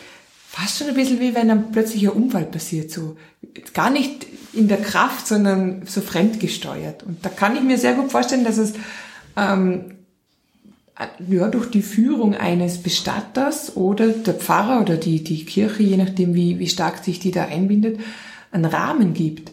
fast 0.55 0.79
schon 0.79 0.89
ein 0.89 0.95
bisschen 0.95 1.19
wie 1.19 1.35
wenn 1.35 1.49
dann 1.49 1.73
plötzlich 1.73 2.05
ein 2.05 2.11
Unfall 2.11 2.45
passiert, 2.45 2.93
so 2.93 3.17
gar 3.73 3.91
nicht 3.91 4.25
in 4.53 4.69
der 4.69 4.81
Kraft, 4.81 5.27
sondern 5.27 5.83
so 5.85 6.01
fremdgesteuert. 6.01 7.03
Und 7.03 7.25
da 7.25 7.29
kann 7.29 7.57
ich 7.57 7.63
mir 7.63 7.77
sehr 7.77 7.95
gut 7.95 8.13
vorstellen, 8.13 8.45
dass 8.45 8.59
es 8.59 8.75
ähm, 9.37 9.97
ja, 11.29 11.49
durch 11.49 11.71
die 11.73 11.83
Führung 11.83 12.37
eines 12.37 12.81
Bestatters 12.81 13.77
oder 13.77 14.09
der 14.09 14.35
Pfarrer 14.35 14.81
oder 14.81 14.97
die, 14.97 15.25
die 15.25 15.45
Kirche, 15.45 15.83
je 15.83 15.97
nachdem 15.97 16.35
wie, 16.35 16.61
wie 16.61 16.69
stark 16.69 17.03
sich 17.03 17.19
die 17.19 17.33
da 17.33 17.47
einbindet, 17.47 17.99
einen 18.53 18.67
Rahmen 18.67 19.13
gibt. 19.13 19.51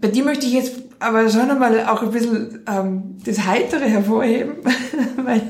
Bei 0.00 0.08
dir 0.08 0.24
möchte 0.24 0.46
ich 0.46 0.54
jetzt 0.54 0.72
aber 1.00 1.28
schon 1.28 1.50
einmal 1.50 1.84
auch 1.84 2.02
ein 2.02 2.12
bisschen 2.12 2.60
ähm, 2.66 3.18
das 3.26 3.44
Heitere 3.44 3.84
hervorheben, 3.84 4.54
weil 5.22 5.42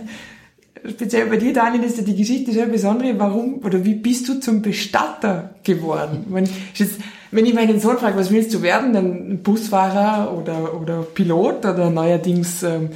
speziell 0.90 1.26
bei 1.26 1.36
dir, 1.36 1.52
Daniel, 1.52 1.84
ist 1.84 1.98
ja 1.98 2.04
die 2.04 2.16
Geschichte 2.16 2.52
sehr 2.52 2.66
besondere. 2.66 3.18
Warum 3.18 3.64
oder 3.64 3.84
wie 3.84 3.94
bist 3.94 4.28
du 4.28 4.40
zum 4.40 4.62
Bestatter 4.62 5.54
geworden? 5.62 6.26
Wenn, 6.28 6.48
jetzt, 6.74 7.00
wenn 7.30 7.46
ich 7.46 7.54
meinen 7.54 7.80
Sohn 7.80 7.98
frage, 7.98 8.16
was 8.16 8.30
willst 8.30 8.54
du 8.54 8.62
werden, 8.62 8.92
dann 8.92 9.42
Busfahrer 9.42 10.36
oder, 10.36 10.80
oder 10.80 11.02
Pilot 11.02 11.64
oder 11.64 11.90
neuerdings 11.90 12.62
ähm, 12.62 12.90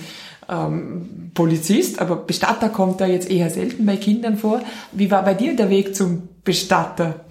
ähm, 0.48 1.30
Polizist, 1.34 2.00
aber 2.00 2.16
Bestatter 2.16 2.68
kommt 2.68 3.00
da 3.00 3.06
jetzt 3.06 3.30
eher 3.30 3.50
selten 3.50 3.86
bei 3.86 3.96
Kindern 3.96 4.36
vor. 4.36 4.62
Wie 4.92 5.10
war 5.10 5.24
bei 5.24 5.34
dir 5.34 5.54
der 5.54 5.70
Weg 5.70 5.94
zum 5.94 6.28
Bestatter? 6.44 7.24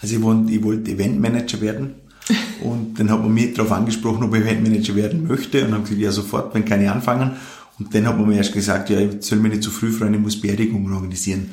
Also 0.00 0.16
ich 0.16 0.22
wollte, 0.22 0.52
ich 0.52 0.62
wollte 0.62 0.90
Eventmanager 0.90 1.60
werden. 1.60 1.94
Und 2.62 2.98
dann 2.98 3.10
hat 3.10 3.20
man 3.20 3.34
mich 3.34 3.54
darauf 3.54 3.72
angesprochen, 3.72 4.22
ob 4.22 4.34
ich 4.34 4.42
Eventmanager 4.42 4.94
werden 4.94 5.26
möchte. 5.26 5.64
Und 5.64 5.72
dann 5.72 5.82
gesagt, 5.82 6.00
ja 6.00 6.12
sofort, 6.12 6.54
wenn 6.54 6.64
kann 6.64 6.80
ich 6.80 6.88
anfangen. 6.88 7.32
Und 7.78 7.94
dann 7.94 8.06
hat 8.06 8.18
man 8.18 8.28
mir 8.28 8.36
erst 8.36 8.52
gesagt, 8.52 8.90
ja, 8.90 9.00
ich 9.00 9.22
soll 9.22 9.38
mich 9.38 9.52
nicht 9.52 9.62
zu 9.62 9.70
früh 9.70 9.90
freuen, 9.90 10.14
ich 10.14 10.20
muss 10.20 10.40
Beerdigungen 10.40 10.92
organisieren. 10.92 11.50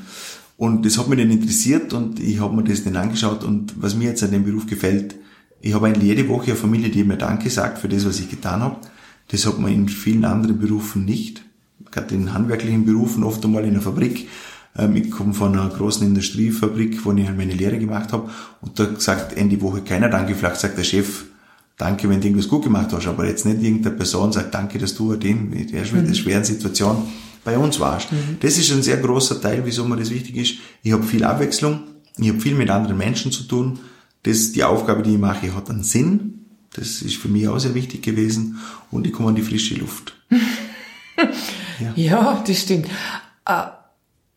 Und 0.57 0.85
das 0.85 0.97
hat 0.97 1.07
mich 1.07 1.17
dann 1.17 1.31
interessiert 1.31 1.93
und 1.93 2.19
ich 2.19 2.39
habe 2.39 2.55
mir 2.55 2.63
das 2.63 2.83
dann 2.83 2.97
angeschaut 2.97 3.45
und 3.45 3.81
was 3.81 3.95
mir 3.95 4.09
jetzt 4.09 4.23
an 4.23 4.31
dem 4.31 4.43
Beruf 4.43 4.67
gefällt, 4.67 5.15
ich 5.61 5.73
habe 5.73 5.87
eigentlich 5.87 6.03
jede 6.03 6.27
Woche 6.27 6.47
eine 6.47 6.55
Familie, 6.55 6.89
die 6.89 7.03
mir 7.03 7.17
Danke 7.17 7.49
sagt 7.49 7.77
für 7.77 7.89
das, 7.89 8.05
was 8.05 8.19
ich 8.19 8.29
getan 8.29 8.61
habe. 8.61 8.77
Das 9.29 9.45
hat 9.45 9.59
man 9.59 9.71
in 9.71 9.89
vielen 9.89 10.25
anderen 10.25 10.59
Berufen 10.59 11.05
nicht. 11.05 11.43
Gerade 11.91 12.15
in 12.15 12.33
handwerklichen 12.33 12.85
Berufen, 12.85 13.23
oft 13.23 13.43
einmal 13.43 13.63
in 13.63 13.71
einer 13.71 13.81
Fabrik. 13.81 14.27
Ähm, 14.77 14.95
ich 14.95 15.11
komme 15.11 15.33
von 15.33 15.53
einer 15.53 15.69
großen 15.69 16.05
Industriefabrik, 16.05 17.05
wo 17.05 17.11
ich 17.13 17.27
halt 17.27 17.37
meine 17.37 17.53
Lehre 17.53 17.77
gemacht 17.77 18.11
habe. 18.13 18.29
Und 18.61 18.79
da 18.79 18.99
sagt 18.99 19.37
Ende 19.37 19.61
Woche 19.61 19.81
keiner 19.81 20.09
Danke. 20.09 20.35
Vielleicht 20.35 20.57
sagt 20.57 20.77
der 20.77 20.83
Chef, 20.83 21.25
danke, 21.79 22.09
wenn 22.09 22.21
du 22.21 22.27
irgendwas 22.27 22.47
gut 22.47 22.63
gemacht 22.63 22.89
hast, 22.91 23.07
aber 23.07 23.25
jetzt 23.25 23.45
nicht 23.45 23.63
irgendeine 23.63 23.95
Person 23.95 24.31
sagt, 24.31 24.53
danke, 24.53 24.77
dass 24.77 24.93
du 24.93 25.13
in 25.13 25.67
der 25.71 25.85
mhm. 25.85 26.13
schweren 26.13 26.43
Situation 26.43 27.07
bei 27.43 27.57
uns 27.57 27.79
warst. 27.79 28.11
Mhm. 28.11 28.37
Das 28.41 28.57
ist 28.57 28.71
ein 28.71 28.83
sehr 28.83 28.97
großer 28.97 29.41
Teil, 29.41 29.61
wieso 29.65 29.85
mir 29.85 29.95
das 29.95 30.11
wichtig 30.11 30.35
ist. 30.35 30.55
Ich 30.83 30.91
habe 30.91 31.03
viel 31.03 31.23
Abwechslung, 31.23 31.81
ich 32.17 32.29
habe 32.29 32.39
viel 32.39 32.53
mit 32.53 32.69
anderen 32.69 32.97
Menschen 32.97 33.31
zu 33.31 33.43
tun. 33.43 33.79
Das, 34.23 34.51
die 34.51 34.63
Aufgabe, 34.63 35.01
die 35.01 35.13
ich 35.13 35.17
mache, 35.17 35.55
hat 35.55 35.69
einen 35.69 35.83
Sinn. 35.83 36.45
Das 36.73 37.01
ist 37.01 37.15
für 37.15 37.29
mich 37.29 37.47
auch 37.47 37.57
sehr 37.57 37.73
wichtig 37.73 38.03
gewesen. 38.03 38.59
Und 38.91 39.07
ich 39.07 39.13
komme 39.13 39.29
an 39.29 39.35
die 39.35 39.41
frische 39.41 39.75
Luft. 39.75 40.13
ja. 41.79 41.93
ja, 41.95 42.43
das 42.45 42.61
stimmt. 42.61 42.87
Äh, 43.45 43.63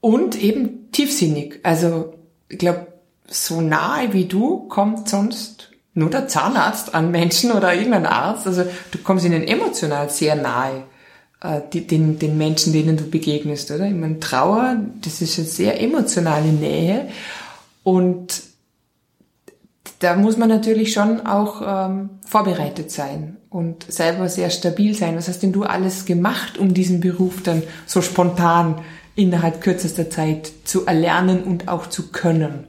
und 0.01 0.41
eben 0.41 0.93
tiefsinnig. 0.93 1.59
Also, 1.65 2.15
ich 2.49 2.59
glaube, 2.59 2.87
so 3.27 3.61
nahe 3.61 4.13
wie 4.13 4.27
du 4.27 4.69
kommt 4.69 5.09
sonst 5.09 5.72
nur 5.95 6.11
der 6.11 6.29
Zahnarzt 6.29 6.95
an 6.95 7.11
Menschen 7.11 7.53
oder 7.53 7.75
irgendein 7.75 8.07
Arzt. 8.07 8.47
Also 8.47 8.65
du 8.91 8.99
kommst 8.99 9.25
ihnen 9.25 9.47
emotional 9.47 10.09
sehr 10.11 10.37
nahe, 10.37 10.85
äh, 11.43 11.61
die, 11.73 11.87
den, 11.87 12.19
den 12.19 12.39
Menschen, 12.39 12.73
denen 12.73 12.97
du 12.97 13.05
begegnest, 13.05 13.71
oder? 13.71 13.87
Ich 13.87 13.95
meine, 13.95 14.21
Trauer, 14.21 14.77
das 15.03 15.21
ist 15.21 15.39
eine 15.39 15.47
sehr 15.47 15.81
emotionale 15.81 16.53
Nähe 16.53 17.09
und 17.83 18.43
da 19.99 20.17
muss 20.17 20.37
man 20.37 20.49
natürlich 20.49 20.93
schon 20.93 21.27
auch 21.27 21.63
ähm, 21.65 22.11
vorbereitet 22.27 22.91
sein 22.91 23.37
und 23.51 23.91
selber 23.93 24.29
sehr 24.29 24.51
stabil 24.51 24.95
sein. 24.95 25.17
Was 25.17 25.29
hast 25.29 25.43
denn 25.43 25.53
du 25.53 25.63
alles 25.63 26.07
gemacht, 26.07 26.59
um 26.59 26.75
diesen 26.75 27.01
Beruf 27.01 27.43
dann 27.43 27.63
so 27.87 28.03
spontan 28.03 28.81
innerhalb 29.15 29.61
kürzester 29.61 30.11
Zeit 30.11 30.51
zu 30.65 30.87
erlernen 30.87 31.45
und 31.45 31.69
auch 31.69 31.87
zu 31.87 32.11
können? 32.11 32.67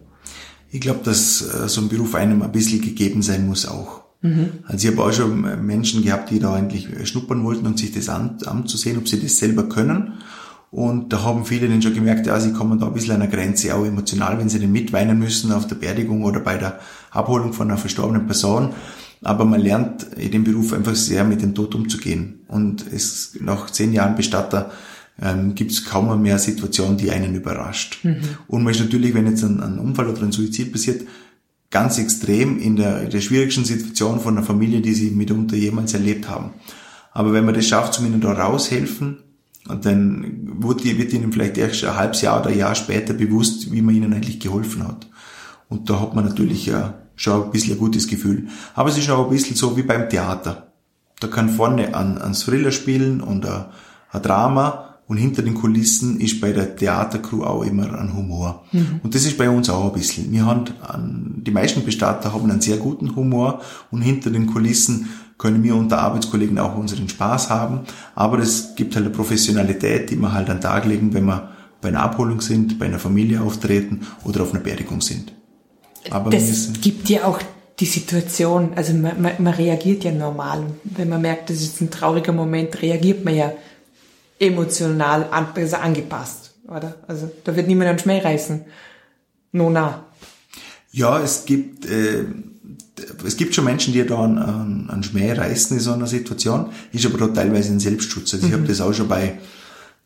Ich 0.73 0.81
glaube, 0.81 1.01
dass 1.03 1.41
äh, 1.41 1.69
so 1.69 1.81
ein 1.81 1.87
Beruf 1.87 2.15
einem 2.15 2.41
ein 2.41 2.51
bisschen 2.51 2.81
gegeben 2.81 3.21
sein 3.21 3.47
muss 3.47 3.67
auch. 3.67 4.01
Mhm. 4.21 4.49
Also 4.65 4.87
ich 4.87 4.93
habe 4.93 5.07
auch 5.07 5.13
schon 5.13 5.65
Menschen 5.65 6.03
gehabt, 6.03 6.31
die 6.31 6.39
da 6.39 6.55
eigentlich 6.55 6.87
schnuppern 7.07 7.43
wollten 7.43 7.67
und 7.67 7.77
sich 7.77 7.91
das 7.91 8.09
an, 8.09 8.39
anzusehen, 8.43 8.97
ob 8.97 9.07
sie 9.07 9.21
das 9.21 9.37
selber 9.37 9.69
können. 9.69 10.13
Und 10.71 11.13
da 11.13 11.21
haben 11.21 11.45
viele 11.45 11.69
dann 11.69 11.83
schon 11.83 11.93
gemerkt, 11.93 12.25
ja, 12.25 12.39
sie 12.39 12.53
kommen 12.53 12.79
da 12.79 12.87
ein 12.87 12.93
bisschen 12.93 13.13
an 13.13 13.19
der 13.19 13.29
Grenze, 13.29 13.75
auch 13.75 13.85
emotional, 13.85 14.39
wenn 14.39 14.49
sie 14.49 14.59
dann 14.59 14.71
mitweinen 14.71 15.19
müssen 15.19 15.51
auf 15.51 15.67
der 15.67 15.75
Beerdigung 15.75 16.23
oder 16.23 16.39
bei 16.39 16.57
der 16.57 16.79
Abholung 17.11 17.53
von 17.53 17.69
einer 17.69 17.77
verstorbenen 17.77 18.25
Person. 18.25 18.69
Aber 19.21 19.45
man 19.45 19.61
lernt 19.61 20.07
in 20.17 20.31
dem 20.31 20.43
Beruf 20.43 20.73
einfach 20.73 20.95
sehr 20.95 21.23
mit 21.23 21.43
dem 21.43 21.53
Tod 21.53 21.75
umzugehen. 21.75 22.39
Und 22.47 22.83
es, 22.91 23.37
nach 23.39 23.69
zehn 23.69 23.93
Jahren 23.93 24.15
Bestatter 24.15 24.71
ähm, 25.21 25.55
gibt 25.55 25.71
es 25.71 25.85
kaum 25.85 26.21
mehr 26.21 26.39
Situationen, 26.39 26.97
die 26.97 27.11
einen 27.11 27.35
überrascht. 27.35 27.99
Mhm. 28.03 28.21
Und 28.47 28.63
man 28.63 28.73
ist 28.73 28.79
natürlich, 28.79 29.13
wenn 29.13 29.27
jetzt 29.27 29.43
ein, 29.43 29.61
ein 29.61 29.79
Unfall 29.79 30.09
oder 30.09 30.23
ein 30.23 30.31
Suizid 30.31 30.71
passiert, 30.71 31.07
ganz 31.69 31.97
extrem 31.97 32.59
in 32.59 32.75
der, 32.75 33.01
in 33.03 33.09
der 33.09 33.21
schwierigsten 33.21 33.65
Situation 33.65 34.19
von 34.19 34.37
einer 34.37 34.45
Familie, 34.45 34.81
die 34.81 34.93
sie 34.93 35.11
mitunter 35.11 35.55
jemals 35.55 35.93
erlebt 35.93 36.29
haben. 36.29 36.51
Aber 37.11 37.33
wenn 37.33 37.45
man 37.45 37.53
das 37.53 37.67
schafft, 37.67 37.93
zum 37.93 38.05
ihnen 38.05 38.21
da 38.21 38.31
raushelfen, 38.31 39.17
und 39.69 39.85
dann 39.85 40.61
wird, 40.61 40.83
wird 40.83 41.13
ihnen 41.13 41.31
vielleicht 41.31 41.57
erst 41.57 41.85
ein 41.85 41.95
halbes 41.95 42.21
Jahr 42.21 42.41
oder 42.41 42.49
ein 42.49 42.57
Jahr 42.57 42.75
später 42.75 43.13
bewusst, 43.13 43.71
wie 43.71 43.81
man 43.81 43.95
ihnen 43.95 44.13
eigentlich 44.13 44.39
geholfen 44.39 44.85
hat. 44.85 45.07
Und 45.69 45.89
da 45.89 46.01
hat 46.01 46.13
man 46.13 46.25
natürlich 46.25 46.65
ja 46.65 46.95
schon 47.15 47.43
ein 47.43 47.51
bisschen 47.51 47.73
ein 47.73 47.79
gutes 47.79 48.07
Gefühl. 48.07 48.47
Aber 48.75 48.89
es 48.89 48.97
ist 48.97 49.09
auch 49.09 49.23
ein 49.23 49.29
bisschen 49.29 49.55
so 49.55 49.77
wie 49.77 49.83
beim 49.83 50.09
Theater. 50.09 50.73
Da 51.19 51.27
kann 51.27 51.47
vorne 51.47 51.95
ein, 51.95 52.17
ein 52.17 52.33
Thriller 52.33 52.71
spielen 52.71 53.21
und 53.21 53.45
ein, 53.45 53.65
ein 54.11 54.21
Drama 54.21 54.92
und 55.07 55.17
hinter 55.17 55.41
den 55.41 55.53
Kulissen 55.53 56.19
ist 56.19 56.39
bei 56.39 56.51
der 56.53 56.75
Theatercrew 56.75 57.43
auch 57.43 57.63
immer 57.63 57.99
ein 57.99 58.15
Humor. 58.15 58.63
Mhm. 58.71 59.01
Und 59.03 59.13
das 59.15 59.25
ist 59.25 59.37
bei 59.37 59.49
uns 59.49 59.69
auch 59.69 59.85
ein 59.85 59.93
bisschen. 59.93 60.31
Wir 60.31 60.45
haben, 60.45 60.65
die 61.45 61.51
meisten 61.51 61.83
Bestatter 61.83 62.33
haben 62.33 62.49
einen 62.49 62.61
sehr 62.61 62.77
guten 62.77 63.15
Humor 63.15 63.61
und 63.91 64.01
hinter 64.01 64.29
den 64.29 64.47
Kulissen 64.47 65.09
können 65.37 65.61
wir 65.63 65.75
unter 65.75 65.99
Arbeitskollegen 65.99 66.57
auch 66.57 66.77
unseren 66.77 67.09
Spaß 67.09 67.49
haben. 67.49 67.81
Aber 68.15 68.39
es 68.39 68.75
gibt 68.75 68.95
halt 68.95 69.05
eine 69.05 69.13
Professionalität, 69.13 70.09
die 70.09 70.15
wir 70.15 70.31
halt 70.31 70.49
an 70.49 70.57
den 70.57 70.61
Tag 70.61 70.85
legen, 70.85 71.13
wenn 71.13 71.25
wir 71.25 71.49
bei 71.81 71.89
einer 71.89 72.01
Abholung 72.01 72.39
sind, 72.39 72.79
bei 72.79 72.85
einer 72.85 72.99
Familie 72.99 73.41
auftreten 73.41 74.01
oder 74.23 74.43
auf 74.43 74.53
einer 74.53 74.63
Beerdigung 74.63 75.01
sind. 75.01 75.33
Aber 76.09 76.29
das 76.29 76.69
gibt 76.81 77.09
ja 77.09 77.25
auch 77.25 77.39
die 77.79 77.85
Situation, 77.85 78.71
also 78.75 78.93
man, 78.93 79.21
man, 79.21 79.33
man 79.39 79.53
reagiert 79.53 80.03
ja 80.03 80.11
normal. 80.11 80.63
Wenn 80.83 81.09
man 81.09 81.21
merkt, 81.21 81.49
das 81.49 81.61
ist 81.61 81.81
ein 81.81 81.89
trauriger 81.89 82.31
Moment, 82.31 82.81
reagiert 82.81 83.25
man 83.25 83.35
ja 83.35 83.51
emotional 84.43 85.27
an, 85.31 85.47
also 85.55 85.75
angepasst, 85.77 86.53
oder? 86.67 86.95
Also 87.07 87.31
da 87.43 87.55
wird 87.55 87.67
niemand 87.67 87.89
einen 87.89 87.99
Schmäh 87.99 88.19
reißen. 88.19 88.61
No, 89.51 89.69
na. 89.69 90.05
Ja, 90.91 91.19
es 91.19 91.45
gibt, 91.45 91.85
äh, 91.85 92.25
es 93.25 93.37
gibt 93.37 93.55
schon 93.55 93.65
Menschen, 93.65 93.93
die 93.93 94.05
da 94.05 94.23
einen, 94.23 94.89
einen 94.89 95.03
Schmäh 95.03 95.33
reißen 95.33 95.77
in 95.77 95.83
so 95.83 95.93
einer 95.93 96.07
Situation, 96.07 96.69
ist 96.91 97.05
aber 97.05 97.17
da 97.17 97.27
teilweise 97.27 97.71
ein 97.71 97.79
Selbstschutz. 97.79 98.33
Also 98.33 98.45
ich 98.45 98.51
mhm. 98.51 98.57
habe 98.57 98.67
das 98.67 98.81
auch 98.81 98.93
schon 98.93 99.07
bei 99.07 99.39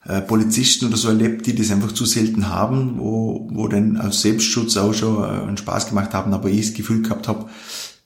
äh, 0.06 0.22
Polizisten 0.22 0.88
oder 0.88 0.98
so 0.98 1.10
erlebt, 1.10 1.46
die 1.46 1.56
das 1.56 1.72
einfach 1.72 1.92
zu 1.92 2.06
selten 2.06 2.48
haben, 2.50 2.98
wo, 2.98 3.50
wo 3.52 3.68
dann 3.68 3.98
aus 3.98 4.22
Selbstschutz 4.22 4.78
auch 4.78 4.94
schon 4.94 5.24
äh, 5.24 5.28
einen 5.28 5.58
Spaß 5.58 5.90
gemacht 5.90 6.14
haben, 6.14 6.34
aber 6.34 6.50
ich 6.50 6.68
das 6.68 6.74
Gefühl 6.76 7.02
gehabt 7.02 7.28
habe, 7.28 7.50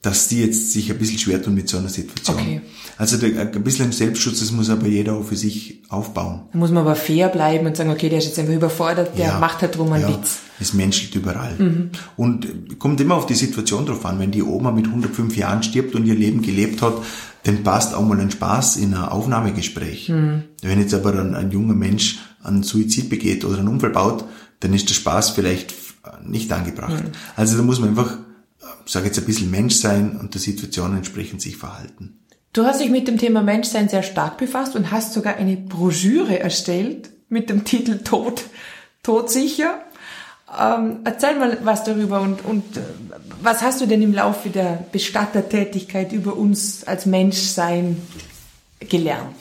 dass 0.02 0.26
die 0.26 0.40
jetzt 0.40 0.72
sich 0.72 0.90
ein 0.90 0.98
bisschen 0.98 1.18
schwer 1.18 1.40
tun 1.40 1.54
mit 1.54 1.68
so 1.68 1.78
einer 1.78 1.88
Situation. 1.88 2.36
Okay. 2.36 2.60
Also 2.98 3.16
der, 3.16 3.40
ein 3.40 3.62
bisschen 3.62 3.92
Selbstschutz, 3.92 4.40
das 4.40 4.50
muss 4.50 4.68
aber 4.68 4.88
jeder 4.88 5.14
auch 5.14 5.24
für 5.24 5.36
sich 5.36 5.80
aufbauen. 5.88 6.42
Da 6.52 6.58
muss 6.58 6.72
man 6.72 6.82
aber 6.82 6.96
fair 6.96 7.28
bleiben 7.28 7.66
und 7.66 7.76
sagen, 7.76 7.90
okay, 7.90 8.08
der 8.08 8.18
ist 8.18 8.26
jetzt 8.26 8.38
einfach 8.38 8.52
überfordert, 8.52 9.16
der 9.16 9.26
ja, 9.28 9.38
macht 9.38 9.62
halt 9.62 9.76
drum 9.76 9.92
einen 9.92 10.02
ja, 10.02 10.08
Witz. 10.08 10.40
Es 10.60 10.74
menschelt 10.74 11.14
überall. 11.14 11.54
Mhm. 11.56 11.90
Und 12.16 12.78
kommt 12.80 13.00
immer 13.00 13.14
auf 13.14 13.26
die 13.26 13.34
Situation 13.34 13.86
drauf 13.86 14.04
an. 14.04 14.18
Wenn 14.18 14.32
die 14.32 14.42
Oma 14.42 14.72
mit 14.72 14.86
105 14.86 15.36
Jahren 15.36 15.62
stirbt 15.62 15.94
und 15.94 16.04
ihr 16.04 16.16
Leben 16.16 16.42
gelebt 16.42 16.82
hat, 16.82 16.94
dann 17.44 17.62
passt 17.62 17.94
auch 17.94 18.04
mal 18.04 18.20
ein 18.20 18.30
Spaß 18.30 18.76
in 18.76 18.94
ein 18.94 19.04
Aufnahmegespräch. 19.04 20.08
Mhm. 20.08 20.42
Wenn 20.62 20.80
jetzt 20.80 20.94
aber 20.94 21.12
ein, 21.12 21.36
ein 21.36 21.52
junger 21.52 21.74
Mensch 21.74 22.18
einen 22.42 22.64
Suizid 22.64 23.08
begeht 23.08 23.44
oder 23.44 23.58
einen 23.58 23.68
Unfall 23.68 23.90
baut, 23.90 24.24
dann 24.60 24.74
ist 24.74 24.88
der 24.88 24.94
Spaß 24.94 25.30
vielleicht 25.30 25.74
nicht 26.24 26.52
angebracht. 26.52 27.04
Mhm. 27.04 27.12
Also 27.36 27.56
da 27.56 27.62
muss 27.62 27.78
man 27.78 27.90
einfach 27.90 28.16
sage 28.86 29.06
jetzt 29.06 29.18
ein 29.18 29.24
bisschen 29.24 29.50
Mensch 29.50 29.74
sein 29.74 30.16
und 30.20 30.34
der 30.34 30.40
Situation 30.40 30.96
entsprechend 30.96 31.40
sich 31.42 31.56
verhalten. 31.56 32.18
Du 32.52 32.64
hast 32.64 32.80
dich 32.80 32.90
mit 32.90 33.08
dem 33.08 33.16
Thema 33.16 33.42
Menschsein 33.42 33.88
sehr 33.88 34.02
stark 34.02 34.36
befasst 34.36 34.76
und 34.76 34.90
hast 34.90 35.14
sogar 35.14 35.36
eine 35.36 35.56
Broschüre 35.56 36.38
erstellt 36.38 37.10
mit 37.30 37.48
dem 37.48 37.64
Titel 37.64 38.00
Tod, 38.04 38.44
Todsicher. 39.02 39.80
Ähm, 40.60 40.98
erzähl 41.04 41.38
mal 41.38 41.56
was 41.64 41.82
darüber 41.84 42.20
und, 42.20 42.44
und 42.44 42.76
äh, 42.76 42.80
was 43.40 43.62
hast 43.62 43.80
du 43.80 43.86
denn 43.86 44.02
im 44.02 44.12
Laufe 44.12 44.50
der 44.50 44.84
Bestattertätigkeit 44.92 46.12
über 46.12 46.36
uns 46.36 46.84
als 46.84 47.06
Menschsein 47.06 47.96
gelernt? 48.80 49.34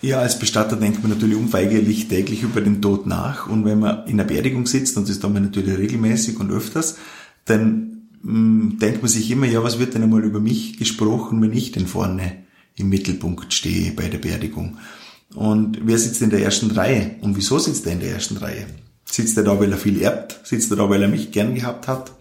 Ja, 0.00 0.18
als 0.18 0.36
Bestatter 0.36 0.74
denkt 0.74 1.00
man 1.00 1.12
natürlich 1.12 1.36
unweigerlich 1.36 2.08
täglich 2.08 2.42
über 2.42 2.60
den 2.60 2.82
Tod 2.82 3.06
nach 3.06 3.48
und 3.48 3.64
wenn 3.64 3.78
man 3.78 4.04
in 4.08 4.16
der 4.16 4.24
Beerdigung 4.24 4.66
sitzt, 4.66 4.96
und 4.96 5.08
das 5.08 5.20
tun 5.20 5.34
wir 5.34 5.40
natürlich 5.40 5.78
regelmäßig 5.78 6.40
und 6.40 6.50
öfters, 6.50 6.96
dann 7.44 7.91
hm, 8.22 8.78
denkt 8.80 9.02
man 9.02 9.10
sich 9.10 9.30
immer, 9.30 9.46
ja, 9.46 9.62
was 9.62 9.78
wird 9.78 9.94
denn 9.94 10.02
einmal 10.02 10.24
über 10.24 10.40
mich 10.40 10.78
gesprochen, 10.78 11.40
wenn 11.42 11.52
ich 11.52 11.72
denn 11.72 11.86
vorne 11.86 12.44
im 12.76 12.88
Mittelpunkt 12.88 13.52
stehe 13.52 13.92
bei 13.92 14.08
der 14.08 14.18
Beerdigung? 14.18 14.78
Und 15.34 15.78
wer 15.82 15.98
sitzt 15.98 16.22
in 16.22 16.30
der 16.30 16.42
ersten 16.42 16.70
Reihe? 16.70 17.16
Und 17.20 17.36
wieso 17.36 17.58
sitzt 17.58 17.86
er 17.86 17.92
in 17.92 18.00
der 18.00 18.12
ersten 18.12 18.36
Reihe? 18.36 18.66
Sitzt 19.04 19.36
er 19.36 19.44
da, 19.44 19.58
weil 19.58 19.72
er 19.72 19.78
viel 19.78 20.00
erbt? 20.00 20.40
Sitzt 20.44 20.70
er 20.70 20.76
da, 20.76 20.88
weil 20.88 21.02
er 21.02 21.08
mich 21.08 21.32
gern 21.32 21.54
gehabt 21.54 21.88
hat? 21.88 22.12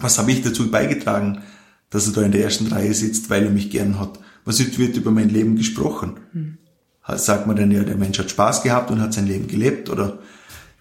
Was 0.00 0.18
habe 0.18 0.32
ich 0.32 0.42
dazu 0.42 0.70
beigetragen, 0.70 1.42
dass 1.90 2.06
er 2.06 2.12
da 2.12 2.22
in 2.22 2.32
der 2.32 2.44
ersten 2.44 2.68
Reihe 2.68 2.94
sitzt, 2.94 3.30
weil 3.30 3.44
er 3.44 3.50
mich 3.50 3.70
gern 3.70 3.98
hat? 3.98 4.18
Was 4.44 4.58
wird 4.78 4.96
über 4.96 5.10
mein 5.10 5.28
Leben 5.28 5.56
gesprochen? 5.56 6.20
Mhm. 6.32 6.58
Sagt 7.16 7.46
man 7.46 7.56
dann 7.56 7.72
ja, 7.72 7.82
der 7.82 7.96
Mensch 7.96 8.18
hat 8.18 8.30
Spaß 8.30 8.62
gehabt 8.62 8.90
und 8.90 9.00
hat 9.00 9.12
sein 9.12 9.26
Leben 9.26 9.48
gelebt? 9.48 9.90
Oder 9.90 10.18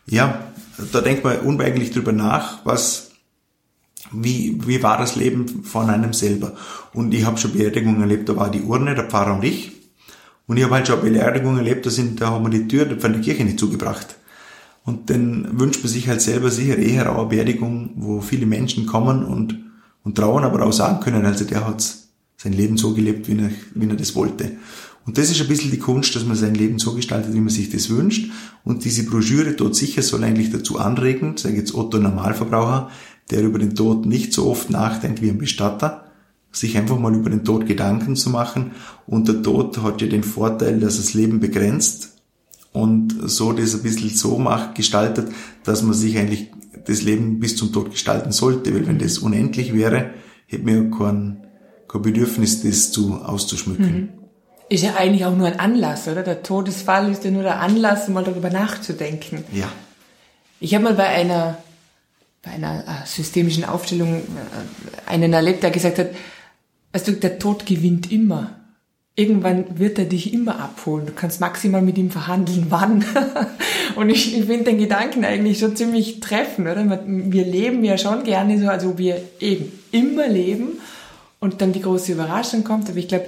ja, 0.06 0.52
da 0.92 1.02
denkt 1.02 1.24
man 1.24 1.40
unweigerlich 1.40 1.92
drüber 1.92 2.12
nach, 2.12 2.66
was 2.66 3.09
wie, 4.12 4.60
wie 4.66 4.82
war 4.82 4.98
das 4.98 5.16
Leben 5.16 5.64
von 5.64 5.90
einem 5.90 6.14
selber. 6.14 6.54
Und 6.94 7.14
ich 7.14 7.26
habe 7.26 7.38
schon 7.38 7.54
Beerdigungen 7.54 8.02
erlebt, 8.02 8.30
da 8.30 8.36
war 8.36 8.50
die 8.50 8.62
Urne, 8.62 8.96
der 8.96 9.06
Pfarrer 9.06 9.36
und 9.36 9.44
ich. 9.44 9.72
Und 10.48 10.58
ich 10.58 10.64
habe 10.64 10.76
halt 10.76 10.88
schon 10.88 11.02
Beerdigungen 11.02 11.60
erlebt, 11.60 11.86
da, 11.86 11.90
sind, 11.90 12.20
da 12.22 12.32
haben 12.32 12.46
wir 12.46 12.60
die 12.60 12.68
Tür 12.68 13.00
von 13.00 13.14
der 13.14 13.22
Kirche 13.22 13.44
nicht 13.44 13.60
zugebracht. 13.60 14.16
Und 14.84 15.10
dann 15.10 15.60
wünscht 15.60 15.84
man 15.84 15.92
sich 15.92 16.08
halt 16.08 16.22
selber 16.22 16.50
sicher 16.50 16.78
eher 16.78 17.12
auch 17.12 17.20
eine 17.20 17.30
Beerdigung, 17.30 17.92
wo 17.96 18.22
viele 18.22 18.48
Menschen 18.48 18.88
kommen 18.88 19.24
und, 19.24 19.60
und 20.04 20.16
trauen, 20.16 20.44
aber 20.44 20.66
auch 20.66 20.74
sagen 20.74 21.00
können, 21.02 21.26
also 21.26 21.46
der 21.46 21.68
hat 21.68 21.84
sein 22.38 22.54
Leben 22.54 22.78
so 22.78 22.94
gelebt, 22.94 23.28
wie 23.28 23.38
er, 23.38 23.52
wie 23.76 23.88
er 23.88 23.96
das 23.96 24.16
wollte. 24.16 24.54
Und 25.06 25.18
das 25.18 25.30
ist 25.30 25.42
ein 25.42 25.48
bisschen 25.48 25.72
die 25.72 25.80
Kunst, 25.80 26.16
dass 26.16 26.26
man 26.26 26.36
sein 26.36 26.56
Leben 26.56 26.80
so 26.80 26.94
gestaltet, 26.94 27.34
wie 27.34 27.40
man 27.40 27.50
sich 27.50 27.70
das 27.70 27.90
wünscht. 27.90 28.32
Und 28.64 28.86
diese 28.86 29.06
Broschüre 29.06 29.54
dort 29.54 29.76
sicher 29.76 30.02
soll 30.02 30.24
eigentlich 30.24 30.52
dazu 30.52 30.80
anregen, 30.80 31.38
sage 31.38 31.56
jetzt 31.56 31.74
Otto 31.74 31.98
Normalverbraucher, 31.98 32.90
der 33.32 33.42
über 33.44 33.60
den 33.60 33.76
Tod 33.76 34.06
nicht 34.06 34.34
so 34.34 34.50
oft 34.50 34.70
nachdenkt 34.70 35.22
wie 35.22 35.30
ein 35.30 35.38
Bestatter, 35.38 36.06
sich 36.52 36.78
einfach 36.78 36.98
mal 36.98 37.14
über 37.14 37.30
den 37.30 37.44
Tod 37.44 37.68
Gedanken 37.68 38.16
zu 38.16 38.30
machen. 38.30 38.72
Und 39.06 39.28
der 39.28 39.42
Tod 39.42 39.82
hat 39.84 40.02
ja 40.02 40.08
den 40.08 40.24
Vorteil, 40.24 40.80
dass 40.80 40.98
das 40.98 41.14
Leben 41.14 41.40
begrenzt 41.40 42.18
und 42.72 43.16
so 43.30 43.54
das 43.54 43.76
ein 43.76 43.84
bisschen 43.84 44.10
so 44.10 44.38
macht, 44.38 44.76
gestaltet, 44.76 45.32
dass 45.64 45.84
man 45.84 45.94
sich 45.94 46.18
eigentlich 46.18 46.52
das 46.86 47.02
Leben 47.02 47.40
bis 47.40 47.56
zum 47.56 47.72
Tod 47.72 47.92
gestalten 47.92 48.32
sollte. 48.32 48.74
Weil 48.74 48.88
wenn 48.88 49.00
das 49.00 49.20
unendlich 49.20 49.74
wäre, 49.74 50.12
hätte 50.48 50.64
man 50.66 50.92
ja 50.92 50.98
kein, 50.98 51.48
kein 51.88 52.02
Bedürfnis, 52.02 52.64
das 52.64 52.92
zu, 52.92 53.16
auszuschmücken. 53.16 53.94
Mhm. 53.94 54.10
Ist 54.70 54.84
ja 54.84 54.96
eigentlich 54.96 55.26
auch 55.26 55.36
nur 55.36 55.48
ein 55.48 55.60
Anlass, 55.60 56.08
oder? 56.08 56.22
Der 56.22 56.44
Todesfall 56.44 57.12
ist 57.12 57.24
ja 57.24 57.32
nur 57.32 57.42
der 57.42 57.60
Anlass, 57.60 58.08
mal 58.08 58.24
darüber 58.24 58.52
nachzudenken. 58.52 59.44
Ja. 59.52 59.68
Ich 60.60 60.76
habe 60.76 60.84
mal 60.84 60.94
bei 60.94 61.08
einer 61.08 61.58
bei 62.42 62.52
einer 62.52 62.80
äh, 62.80 63.06
systemischen 63.06 63.66
Aufstellung 63.66 64.18
äh, 64.18 65.10
einen 65.10 65.34
erlebt, 65.34 65.64
der 65.64 65.72
gesagt 65.72 66.00
hat, 66.00 66.10
weißt 66.94 67.08
du, 67.08 67.12
der 67.14 67.40
Tod 67.40 67.66
gewinnt 67.66 68.12
immer. 68.12 68.56
Irgendwann 69.16 69.78
wird 69.78 70.00
er 70.00 70.06
dich 70.06 70.34
immer 70.34 70.60
abholen. 70.60 71.06
Du 71.06 71.12
kannst 71.12 71.42
maximal 71.42 71.82
mit 71.82 71.98
ihm 71.98 72.10
verhandeln, 72.10 72.68
wann. 72.70 73.04
Und 73.96 74.10
ich, 74.10 74.38
ich 74.38 74.46
finde 74.46 74.66
den 74.66 74.78
Gedanken 74.78 75.26
eigentlich 75.26 75.60
schon 75.60 75.76
ziemlich 75.76 76.22
treffend, 76.22 76.68
oder? 76.68 77.06
Wir 77.06 77.46
leben 77.46 77.84
ja 77.84 77.98
schon 77.98 78.24
gerne 78.24 78.60
so, 78.60 78.70
also 78.70 78.98
wir 78.98 79.22
eben 79.40 79.72
immer 79.92 80.28
leben 80.28 80.80
und 81.40 81.62
dann 81.62 81.74
die 81.74 81.82
große 81.82 82.14
Überraschung 82.14 82.64
kommt. 82.64 82.90
Aber 82.90 82.98
ich 82.98 83.10
glaube, 83.10 83.26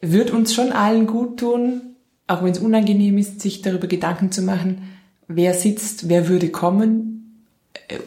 wird 0.00 0.30
uns 0.30 0.54
schon 0.54 0.70
allen 0.70 1.06
gut 1.06 1.40
tun, 1.40 1.80
auch 2.28 2.44
wenn 2.44 2.52
es 2.52 2.58
unangenehm 2.60 3.18
ist, 3.18 3.40
sich 3.40 3.62
darüber 3.62 3.88
Gedanken 3.88 4.30
zu 4.30 4.42
machen, 4.42 4.88
wer 5.26 5.54
sitzt, 5.54 6.08
wer 6.08 6.28
würde 6.28 6.50
kommen, 6.50 7.11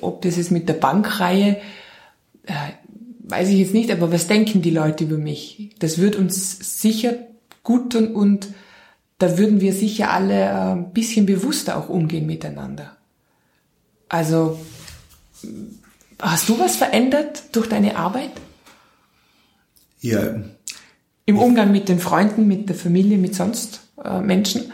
ob 0.01 0.21
das 0.21 0.37
ist 0.37 0.51
mit 0.51 0.69
der 0.69 0.73
Bankreihe, 0.73 1.57
äh, 2.45 2.53
weiß 3.27 3.49
ich 3.49 3.59
jetzt 3.59 3.73
nicht, 3.73 3.91
aber 3.91 4.11
was 4.11 4.27
denken 4.27 4.61
die 4.61 4.71
Leute 4.71 5.05
über 5.05 5.17
mich? 5.17 5.71
Das 5.79 5.97
wird 5.97 6.15
uns 6.15 6.81
sicher 6.81 7.13
gut 7.63 7.93
tun 7.93 8.13
und 8.13 8.47
da 9.17 9.37
würden 9.37 9.61
wir 9.61 9.73
sicher 9.73 10.11
alle 10.11 10.41
äh, 10.41 10.71
ein 10.73 10.93
bisschen 10.93 11.25
bewusster 11.25 11.77
auch 11.77 11.89
umgehen 11.89 12.25
miteinander. 12.25 12.95
Also, 14.09 14.59
hast 16.19 16.49
du 16.49 16.59
was 16.59 16.75
verändert 16.75 17.43
durch 17.53 17.67
deine 17.67 17.97
Arbeit? 17.97 18.31
Ja. 20.01 20.35
Im 21.25 21.39
Umgang 21.39 21.71
mit 21.71 21.89
den 21.89 21.99
Freunden, 21.99 22.47
mit 22.47 22.69
der 22.69 22.75
Familie, 22.75 23.17
mit 23.17 23.33
sonst 23.33 23.81
äh, 24.03 24.19
Menschen? 24.19 24.71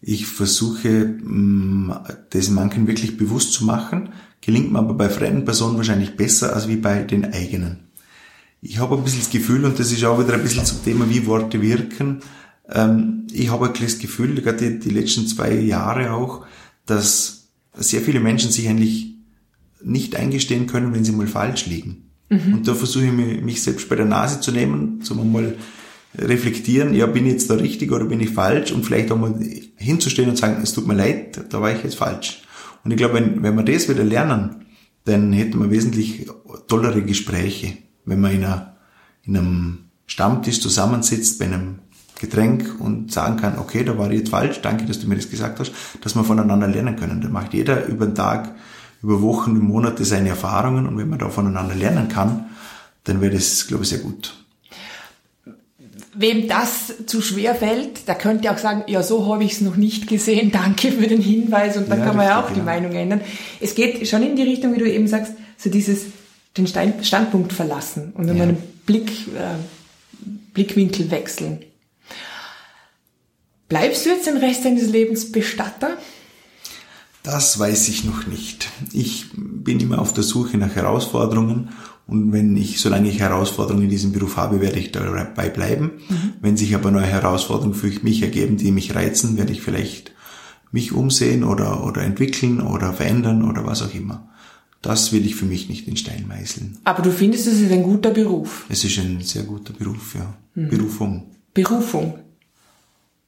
Ich 0.00 0.26
versuche, 0.26 1.06
mm, 1.06 1.92
das 2.30 2.48
manchen 2.50 2.86
wirklich 2.86 3.16
bewusst 3.16 3.52
zu 3.52 3.64
machen, 3.64 4.10
gelingt 4.40 4.72
mir 4.72 4.78
aber 4.78 4.94
bei 4.94 5.08
fremden 5.08 5.44
Personen 5.44 5.76
wahrscheinlich 5.76 6.16
besser 6.16 6.54
als 6.54 6.68
wie 6.68 6.76
bei 6.76 7.02
den 7.02 7.32
eigenen. 7.32 7.90
Ich 8.62 8.78
habe 8.78 8.96
ein 8.96 9.04
bisschen 9.04 9.20
das 9.20 9.30
Gefühl, 9.30 9.64
und 9.64 9.78
das 9.78 9.92
ist 9.92 10.04
auch 10.04 10.18
wieder 10.22 10.34
ein 10.34 10.42
bisschen 10.42 10.64
zum 10.64 10.82
Thema, 10.84 11.08
wie 11.08 11.26
Worte 11.26 11.60
wirken, 11.60 12.20
ähm, 12.70 13.26
ich 13.32 13.50
habe 13.50 13.66
ein 13.66 13.74
das 13.80 13.98
Gefühl, 13.98 14.40
gerade 14.40 14.78
die 14.78 14.90
letzten 14.90 15.26
zwei 15.26 15.52
Jahre 15.54 16.12
auch, 16.12 16.46
dass 16.86 17.48
sehr 17.74 18.00
viele 18.00 18.20
Menschen 18.20 18.50
sich 18.50 18.68
eigentlich 18.68 19.14
nicht 19.82 20.14
eingestehen 20.16 20.66
können, 20.66 20.94
wenn 20.94 21.04
sie 21.04 21.12
mal 21.12 21.26
falsch 21.26 21.66
liegen. 21.66 22.10
Mhm. 22.28 22.54
Und 22.54 22.68
da 22.68 22.74
versuche 22.74 23.06
ich 23.06 23.12
mich 23.42 23.62
selbst 23.62 23.88
bei 23.88 23.96
der 23.96 24.06
Nase 24.06 24.40
zu 24.40 24.52
nehmen, 24.52 25.00
so 25.02 25.14
mal 25.14 25.56
reflektieren, 26.16 26.94
ja, 26.94 27.06
bin 27.06 27.26
ich 27.26 27.32
jetzt 27.32 27.50
da 27.50 27.54
richtig 27.54 27.92
oder 27.92 28.06
bin 28.06 28.20
ich 28.20 28.30
falsch 28.30 28.72
und 28.72 28.84
vielleicht 28.84 29.12
auch 29.12 29.18
mal 29.18 29.34
hinzustehen 29.76 30.28
und 30.28 30.36
sagen, 30.36 30.60
es 30.62 30.72
tut 30.72 30.86
mir 30.86 30.94
leid, 30.94 31.40
da 31.50 31.60
war 31.60 31.72
ich 31.72 31.82
jetzt 31.82 31.96
falsch. 31.96 32.42
Und 32.84 32.90
ich 32.90 32.96
glaube, 32.96 33.14
wenn, 33.14 33.42
wenn 33.42 33.56
wir 33.56 33.62
das 33.62 33.88
wieder 33.88 34.04
lernen, 34.04 34.66
dann 35.04 35.32
hätten 35.32 35.58
wir 35.60 35.70
wesentlich 35.70 36.26
tollere 36.68 37.02
Gespräche, 37.02 37.74
wenn 38.04 38.20
man 38.20 38.32
in, 38.32 38.44
einer, 38.44 38.76
in 39.22 39.36
einem 39.36 39.78
Stammtisch 40.06 40.60
zusammensitzt, 40.60 41.38
bei 41.38 41.46
einem 41.46 41.78
Getränk 42.20 42.80
und 42.80 43.12
sagen 43.12 43.36
kann, 43.36 43.58
okay, 43.58 43.84
da 43.84 43.96
war 43.96 44.10
ich 44.10 44.20
jetzt 44.20 44.30
falsch, 44.30 44.60
danke, 44.60 44.84
dass 44.84 45.00
du 45.00 45.08
mir 45.08 45.16
das 45.16 45.30
gesagt 45.30 45.58
hast, 45.60 45.72
dass 46.02 46.14
wir 46.14 46.24
voneinander 46.24 46.68
lernen 46.68 46.96
können. 46.96 47.20
Da 47.20 47.28
macht 47.28 47.54
jeder 47.54 47.86
über 47.86 48.06
den 48.06 48.14
Tag, 48.14 48.54
über 49.02 49.22
Wochen, 49.22 49.56
über 49.56 49.64
Monate 49.64 50.04
seine 50.04 50.28
Erfahrungen 50.30 50.86
und 50.86 50.98
wenn 50.98 51.08
man 51.08 51.18
da 51.18 51.28
voneinander 51.30 51.74
lernen 51.74 52.08
kann, 52.08 52.46
dann 53.04 53.20
wäre 53.20 53.32
das, 53.32 53.66
glaube 53.66 53.84
ich, 53.84 53.90
sehr 53.90 54.00
gut. 54.00 54.39
Wem 56.12 56.48
das 56.48 56.92
zu 57.06 57.22
schwer 57.22 57.54
fällt, 57.54 58.08
der 58.08 58.16
könnte 58.16 58.50
auch 58.50 58.58
sagen, 58.58 58.82
ja, 58.88 59.02
so 59.02 59.32
habe 59.32 59.44
ich 59.44 59.52
es 59.52 59.60
noch 59.60 59.76
nicht 59.76 60.08
gesehen, 60.08 60.50
danke 60.52 60.92
für 60.92 61.06
den 61.06 61.20
Hinweis 61.22 61.76
und 61.76 61.90
dann 61.90 62.00
ja, 62.00 62.06
kann 62.06 62.16
man 62.16 62.26
ja 62.26 62.44
auch 62.44 62.50
die 62.50 62.58
ja. 62.58 62.64
Meinung 62.64 62.92
ändern. 62.92 63.20
Es 63.60 63.74
geht 63.74 64.06
schon 64.08 64.22
in 64.22 64.36
die 64.36 64.42
Richtung, 64.42 64.74
wie 64.74 64.78
du 64.78 64.90
eben 64.90 65.06
sagst, 65.06 65.32
so 65.56 65.70
dieses 65.70 66.06
den 66.56 66.66
Standpunkt 66.66 67.52
verlassen 67.52 68.12
und 68.14 68.26
ja. 68.26 68.34
einen 68.34 68.56
Blick, 68.84 69.10
äh, 69.28 69.54
Blickwinkel 70.52 71.10
wechseln. 71.10 71.60
Bleibst 73.68 74.04
du 74.04 74.10
jetzt 74.10 74.26
den 74.26 74.36
Rest 74.36 74.64
deines 74.64 74.88
Lebens 74.88 75.30
Bestatter? 75.30 75.96
Das 77.22 77.58
weiß 77.58 77.88
ich 77.88 78.04
noch 78.04 78.26
nicht. 78.26 78.68
Ich 78.92 79.26
bin 79.34 79.78
immer 79.78 80.00
auf 80.00 80.12
der 80.12 80.24
Suche 80.24 80.56
nach 80.56 80.74
Herausforderungen 80.74 81.70
und 82.10 82.32
wenn 82.32 82.56
ich, 82.56 82.80
solange 82.80 83.08
ich 83.08 83.20
Herausforderungen 83.20 83.84
in 83.84 83.90
diesem 83.90 84.10
Beruf 84.10 84.36
habe, 84.36 84.60
werde 84.60 84.80
ich 84.80 84.90
dabei 84.90 85.48
bleiben. 85.48 85.92
Mhm. 86.08 86.32
Wenn 86.40 86.56
sich 86.56 86.74
aber 86.74 86.90
neue 86.90 87.06
Herausforderungen 87.06 87.74
für 87.74 87.88
mich 88.02 88.22
ergeben, 88.22 88.56
die 88.56 88.72
mich 88.72 88.96
reizen, 88.96 89.38
werde 89.38 89.52
ich 89.52 89.62
vielleicht 89.62 90.12
mich 90.72 90.92
umsehen 90.92 91.44
oder, 91.44 91.84
oder 91.84 92.02
entwickeln 92.02 92.60
oder 92.60 92.92
verändern 92.92 93.48
oder 93.48 93.64
was 93.64 93.82
auch 93.82 93.94
immer. 93.94 94.28
Das 94.82 95.12
will 95.12 95.24
ich 95.24 95.36
für 95.36 95.44
mich 95.44 95.68
nicht 95.68 95.86
in 95.86 95.96
Stein 95.96 96.26
meißeln. 96.26 96.78
Aber 96.84 97.02
du 97.02 97.12
findest, 97.12 97.46
es 97.46 97.60
ist 97.60 97.70
ein 97.70 97.84
guter 97.84 98.10
Beruf? 98.10 98.66
Es 98.68 98.82
ist 98.82 98.98
ein 98.98 99.20
sehr 99.20 99.44
guter 99.44 99.72
Beruf, 99.72 100.16
ja. 100.16 100.34
Mhm. 100.54 100.68
Berufung. 100.68 101.30
Berufung. 101.54 102.18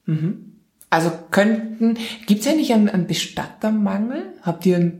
Mhm. 0.05 0.53
Also 0.89 1.11
könnten, 1.31 1.97
gibt 2.27 2.41
es 2.41 2.47
eigentlich 2.47 2.73
einen, 2.73 2.89
einen 2.89 3.07
Bestattermangel? 3.07 4.33
Habt 4.41 4.65
ihr 4.65 4.99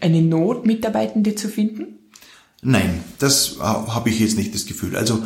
eine 0.00 0.22
Not, 0.22 0.64
Mitarbeitende 0.64 1.34
zu 1.34 1.48
finden? 1.48 1.98
Nein, 2.62 3.04
das 3.18 3.58
habe 3.60 4.10
ich 4.10 4.18
jetzt 4.18 4.36
nicht 4.36 4.54
das 4.54 4.66
Gefühl. 4.66 4.96
Also 4.96 5.22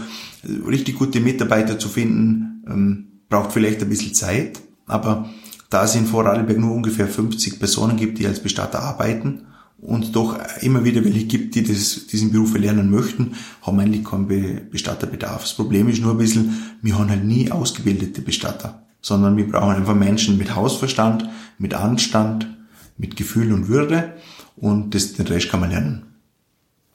richtig 0.67 0.99
gute 0.99 1.21
Mitarbeiter 1.21 1.79
zu 1.79 1.89
finden, 1.89 2.65
ähm, 2.69 3.07
braucht 3.29 3.53
vielleicht 3.53 3.83
ein 3.83 3.89
bisschen 3.89 4.15
Zeit, 4.15 4.61
aber 4.87 5.31
da 5.71 5.85
es 5.85 5.95
in 5.95 6.07
Vorarlberg 6.07 6.59
nur 6.59 6.75
ungefähr 6.75 7.07
50 7.07 7.61
Personen 7.61 7.97
gibt, 7.97 8.19
die 8.19 8.27
als 8.27 8.41
Bestatter 8.41 8.83
arbeiten 8.83 9.43
und 9.79 10.17
doch 10.17 10.37
immer 10.61 10.85
wieder 10.85 11.05
welche 11.05 11.27
gibt, 11.27 11.55
die 11.55 11.63
das, 11.63 12.07
diesen 12.09 12.33
Beruf 12.33 12.55
erlernen 12.55 12.91
möchten, 12.91 13.35
haben 13.63 13.77
wir 13.77 13.85
eigentlich 13.85 14.05
keinen 14.05 14.69
Bestatterbedarf. 14.71 15.43
Das 15.43 15.55
Problem 15.55 15.89
ist 15.89 16.03
nur 16.03 16.13
ein 16.13 16.19
bisschen, 16.19 16.75
wir 16.83 16.99
haben 16.99 17.09
halt 17.09 17.25
nie 17.25 17.51
ausgebildete 17.53 18.21
Bestatter 18.21 18.83
sondern 19.03 19.37
wir 19.37 19.49
brauchen 19.49 19.77
einfach 19.77 19.95
Menschen 19.95 20.39
mit 20.39 20.55
Hausverstand, 20.55 21.29
mit 21.59 21.75
Anstand, 21.75 22.49
mit 22.97 23.17
Gefühl 23.17 23.53
und 23.53 23.69
Würde 23.69 24.15
und 24.57 24.95
das, 24.95 25.15
den 25.15 25.27
Rest 25.27 25.49
kann 25.51 25.61
man 25.61 25.71
lernen. 25.71 26.03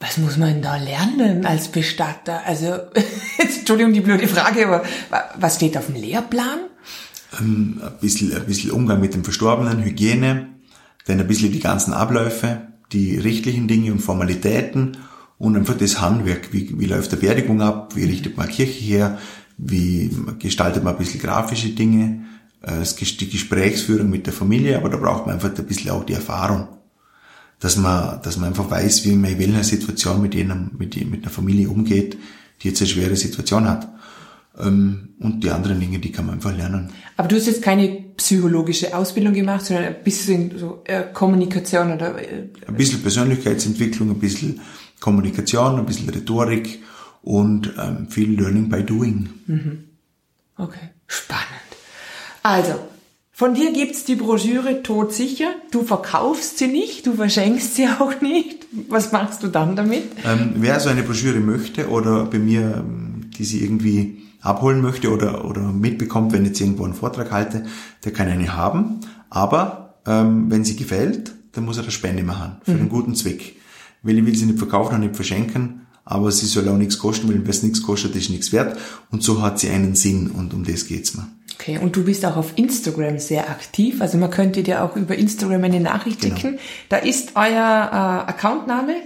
Was 0.00 0.18
muss 0.18 0.36
man 0.36 0.60
da 0.60 0.76
lernen 0.76 1.46
als 1.46 1.68
Bestatter? 1.68 2.42
Also, 2.46 2.78
Entschuldigung 3.38 3.92
die 3.92 4.00
blöde 4.00 4.28
Frage, 4.28 4.66
aber 4.66 4.84
was 5.38 5.56
steht 5.56 5.76
auf 5.76 5.86
dem 5.86 5.96
Lehrplan? 5.96 6.58
Ähm, 7.40 7.80
ein, 7.82 7.92
bisschen, 8.00 8.34
ein 8.34 8.44
bisschen 8.44 8.70
Umgang 8.70 9.00
mit 9.00 9.14
dem 9.14 9.24
Verstorbenen, 9.24 9.82
Hygiene, 9.82 10.48
dann 11.06 11.20
ein 11.20 11.26
bisschen 11.26 11.52
die 11.52 11.60
ganzen 11.60 11.92
Abläufe, 11.92 12.68
die 12.92 13.18
rechtlichen 13.18 13.68
Dinge 13.68 13.92
und 13.92 14.00
Formalitäten 14.00 14.98
und 15.38 15.56
einfach 15.56 15.76
das 15.76 16.00
Handwerk. 16.00 16.52
Wie, 16.52 16.78
wie 16.78 16.86
läuft 16.86 17.12
der 17.12 17.16
Beerdigung 17.16 17.62
ab? 17.62 17.96
Wie 17.96 18.04
richtet 18.04 18.36
man 18.36 18.48
Kirche 18.48 18.84
her? 18.84 19.18
wie 19.58 20.10
gestaltet 20.38 20.84
man 20.84 20.94
ein 20.94 20.98
bisschen 20.98 21.20
grafische 21.20 21.70
Dinge, 21.70 22.24
äh, 22.62 22.82
die 22.82 23.30
Gesprächsführung 23.30 24.10
mit 24.10 24.26
der 24.26 24.32
Familie, 24.32 24.76
aber 24.76 24.88
da 24.88 24.96
braucht 24.96 25.26
man 25.26 25.36
einfach 25.36 25.56
ein 25.56 25.66
bisschen 25.66 25.90
auch 25.90 26.04
die 26.04 26.14
Erfahrung, 26.14 26.68
dass 27.60 27.76
man, 27.76 28.20
dass 28.22 28.36
man 28.36 28.50
einfach 28.50 28.70
weiß, 28.70 29.04
wie 29.04 29.12
man 29.12 29.32
in 29.32 29.38
welcher 29.38 29.64
Situation 29.64 30.20
mit, 30.20 30.34
jenem, 30.34 30.70
mit, 30.78 30.96
mit 31.10 31.22
einer 31.22 31.30
Familie 31.30 31.68
umgeht, 31.68 32.18
die 32.62 32.68
jetzt 32.68 32.80
eine 32.80 32.88
schwere 32.88 33.16
Situation 33.16 33.68
hat. 33.68 33.88
Ähm, 34.58 35.10
und 35.20 35.42
die 35.42 35.50
anderen 35.50 35.80
Dinge, 35.80 35.98
die 35.98 36.12
kann 36.12 36.26
man 36.26 36.36
einfach 36.36 36.54
lernen. 36.56 36.90
Aber 37.16 37.28
du 37.28 37.36
hast 37.36 37.46
jetzt 37.46 37.62
keine 37.62 37.88
psychologische 38.16 38.96
Ausbildung 38.96 39.34
gemacht, 39.34 39.64
sondern 39.64 39.86
ein 39.86 40.02
bisschen 40.02 40.58
so 40.58 40.82
äh, 40.84 41.04
Kommunikation 41.12 41.92
oder... 41.92 42.18
Äh, 42.18 42.48
ein 42.66 42.74
bisschen 42.74 43.02
Persönlichkeitsentwicklung, 43.02 44.10
ein 44.10 44.18
bisschen 44.18 44.60
Kommunikation, 45.00 45.78
ein 45.78 45.86
bisschen 45.86 46.08
Rhetorik 46.08 46.82
und 47.22 47.72
ähm, 47.78 48.08
viel 48.08 48.38
Learning 48.38 48.68
by 48.68 48.82
Doing. 48.82 49.28
Mhm. 49.46 49.84
Okay, 50.56 50.90
spannend. 51.06 51.44
Also, 52.42 52.78
von 53.36 53.52
dir 53.52 53.70
gibt's 53.74 54.04
die 54.04 54.14
Broschüre 54.14 54.82
todsicher. 54.82 55.50
Du 55.70 55.82
verkaufst 55.82 56.56
sie 56.56 56.68
nicht, 56.68 57.06
du 57.06 57.12
verschenkst 57.12 57.76
sie 57.76 57.86
auch 57.86 58.22
nicht. 58.22 58.64
Was 58.88 59.12
machst 59.12 59.42
du 59.42 59.48
dann 59.48 59.76
damit? 59.76 60.04
Ähm, 60.24 60.54
wer 60.56 60.80
so 60.80 60.88
eine 60.88 61.02
Broschüre 61.02 61.40
möchte 61.40 61.90
oder 61.90 62.24
bei 62.24 62.38
mir, 62.38 62.78
ähm, 62.78 63.30
die 63.36 63.44
sie 63.44 63.62
irgendwie 63.62 64.22
abholen 64.40 64.80
möchte 64.80 65.10
oder, 65.10 65.44
oder 65.44 65.60
mitbekommt, 65.60 66.32
wenn 66.32 66.44
ich 66.44 66.48
jetzt 66.48 66.60
irgendwo 66.62 66.84
einen 66.84 66.94
Vortrag 66.94 67.30
halte, 67.30 67.66
der 68.06 68.12
kann 68.14 68.28
eine 68.28 68.56
haben. 68.56 69.00
Aber 69.28 69.96
ähm, 70.06 70.50
wenn 70.50 70.64
sie 70.64 70.76
gefällt, 70.76 71.32
dann 71.52 71.66
muss 71.66 71.76
er 71.76 71.82
eine 71.82 71.92
Spende 71.92 72.22
machen 72.22 72.56
für 72.62 72.70
mhm. 72.70 72.78
einen 72.78 72.88
guten 72.88 73.14
Zweck. 73.14 73.56
Weil 74.02 74.16
ich 74.16 74.24
will 74.24 74.34
sie 74.34 74.46
nicht 74.46 74.58
verkaufen 74.58 74.94
und 74.94 75.00
nicht 75.00 75.16
verschenken 75.16 75.82
aber 76.08 76.30
sie 76.30 76.46
soll 76.46 76.68
auch 76.68 76.78
nichts 76.78 76.98
kosten, 76.98 77.28
weil 77.28 77.42
wenn 77.42 77.50
es 77.50 77.64
nichts 77.64 77.82
kostet, 77.82 78.14
ist 78.14 78.30
nichts 78.30 78.52
wert. 78.52 78.78
Und 79.10 79.24
so 79.24 79.42
hat 79.42 79.58
sie 79.58 79.70
einen 79.70 79.96
Sinn 79.96 80.30
und 80.30 80.54
um 80.54 80.64
das 80.64 80.86
geht's 80.86 81.14
mir. 81.14 81.26
Okay, 81.58 81.78
und 81.78 81.96
du 81.96 82.04
bist 82.04 82.24
auch 82.26 82.36
auf 82.36 82.52
Instagram 82.56 83.18
sehr 83.18 83.48
aktiv. 83.48 84.00
Also 84.02 84.18
man 84.18 84.30
könnte 84.30 84.62
dir 84.62 84.84
auch 84.84 84.94
über 84.94 85.16
Instagram 85.16 85.64
eine 85.64 85.80
Nachricht 85.80 86.20
genau. 86.20 86.36
schicken. 86.36 86.58
Da 86.88 86.98
ist 86.98 87.32
euer 87.34 87.46
äh, 87.46 88.30
Accountname 88.30 88.96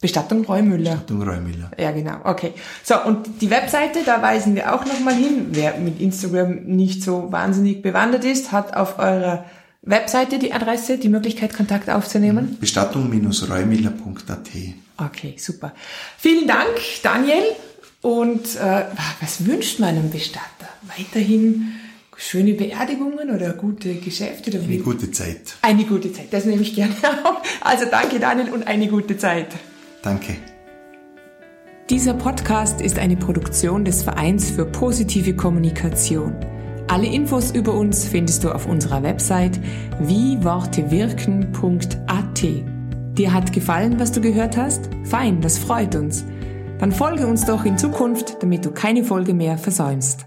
Bestattung 0.00 0.44
Reumüller. 0.44 0.92
Bestattung 0.92 1.22
Reumüller. 1.22 1.72
Ja, 1.76 1.90
genau. 1.90 2.20
Okay. 2.22 2.52
So, 2.84 3.02
und 3.02 3.40
die 3.40 3.50
Webseite, 3.50 4.04
da 4.06 4.22
weisen 4.22 4.54
wir 4.54 4.72
auch 4.72 4.86
nochmal 4.86 5.14
hin. 5.14 5.48
Wer 5.50 5.76
mit 5.78 6.00
Instagram 6.00 6.62
nicht 6.66 7.02
so 7.02 7.32
wahnsinnig 7.32 7.82
bewandert 7.82 8.24
ist, 8.24 8.52
hat 8.52 8.76
auf 8.76 9.00
eurer 9.00 9.44
Webseite 9.82 10.38
die 10.38 10.52
Adresse, 10.52 10.98
die 10.98 11.08
Möglichkeit, 11.08 11.52
Kontakt 11.52 11.90
aufzunehmen? 11.90 12.58
Bestattung-reumiller.at. 12.60 14.48
Okay, 14.98 15.34
super. 15.36 15.72
Vielen 16.16 16.46
Dank, 16.46 16.78
Daniel. 17.02 17.42
Und 18.02 18.56
äh, 18.56 18.84
was 19.20 19.46
wünscht 19.46 19.80
man 19.80 19.90
einem 19.90 20.10
Bestatter? 20.10 20.68
Weiterhin 20.96 21.74
schöne 22.16 22.54
Beerdigungen 22.54 23.30
oder 23.34 23.52
gute 23.52 23.94
Geschäfte? 23.94 24.50
Oder 24.50 24.64
eine 24.64 24.78
gute 24.78 25.10
Zeit. 25.10 25.56
Eine 25.62 25.84
gute 25.84 26.12
Zeit, 26.12 26.32
das 26.32 26.44
nehme 26.44 26.62
ich 26.62 26.74
gerne 26.74 26.94
auf. 27.24 27.42
Also 27.60 27.86
danke, 27.90 28.20
Daniel, 28.20 28.50
und 28.50 28.66
eine 28.66 28.88
gute 28.88 29.16
Zeit. 29.16 29.48
Danke. 30.02 30.36
Dieser 31.90 32.14
Podcast 32.14 32.80
ist 32.80 32.98
eine 32.98 33.16
Produktion 33.16 33.84
des 33.84 34.02
Vereins 34.02 34.50
für 34.50 34.66
positive 34.66 35.34
Kommunikation. 35.34 36.34
Alle 36.86 37.06
Infos 37.06 37.50
über 37.50 37.74
uns 37.74 38.06
findest 38.06 38.44
du 38.44 38.50
auf 38.50 38.66
unserer 38.66 39.02
Website 39.02 39.60
wiewortewirken.at. 40.00 42.42
Dir 43.18 43.32
hat 43.32 43.52
gefallen, 43.52 43.98
was 43.98 44.12
du 44.12 44.20
gehört 44.20 44.56
hast? 44.56 44.88
Fein, 45.04 45.40
das 45.40 45.58
freut 45.58 45.96
uns. 45.96 46.24
Dann 46.78 46.92
folge 46.92 47.26
uns 47.26 47.44
doch 47.44 47.64
in 47.64 47.76
Zukunft, 47.76 48.42
damit 48.42 48.64
du 48.64 48.70
keine 48.70 49.02
Folge 49.02 49.34
mehr 49.34 49.58
versäumst. 49.58 50.26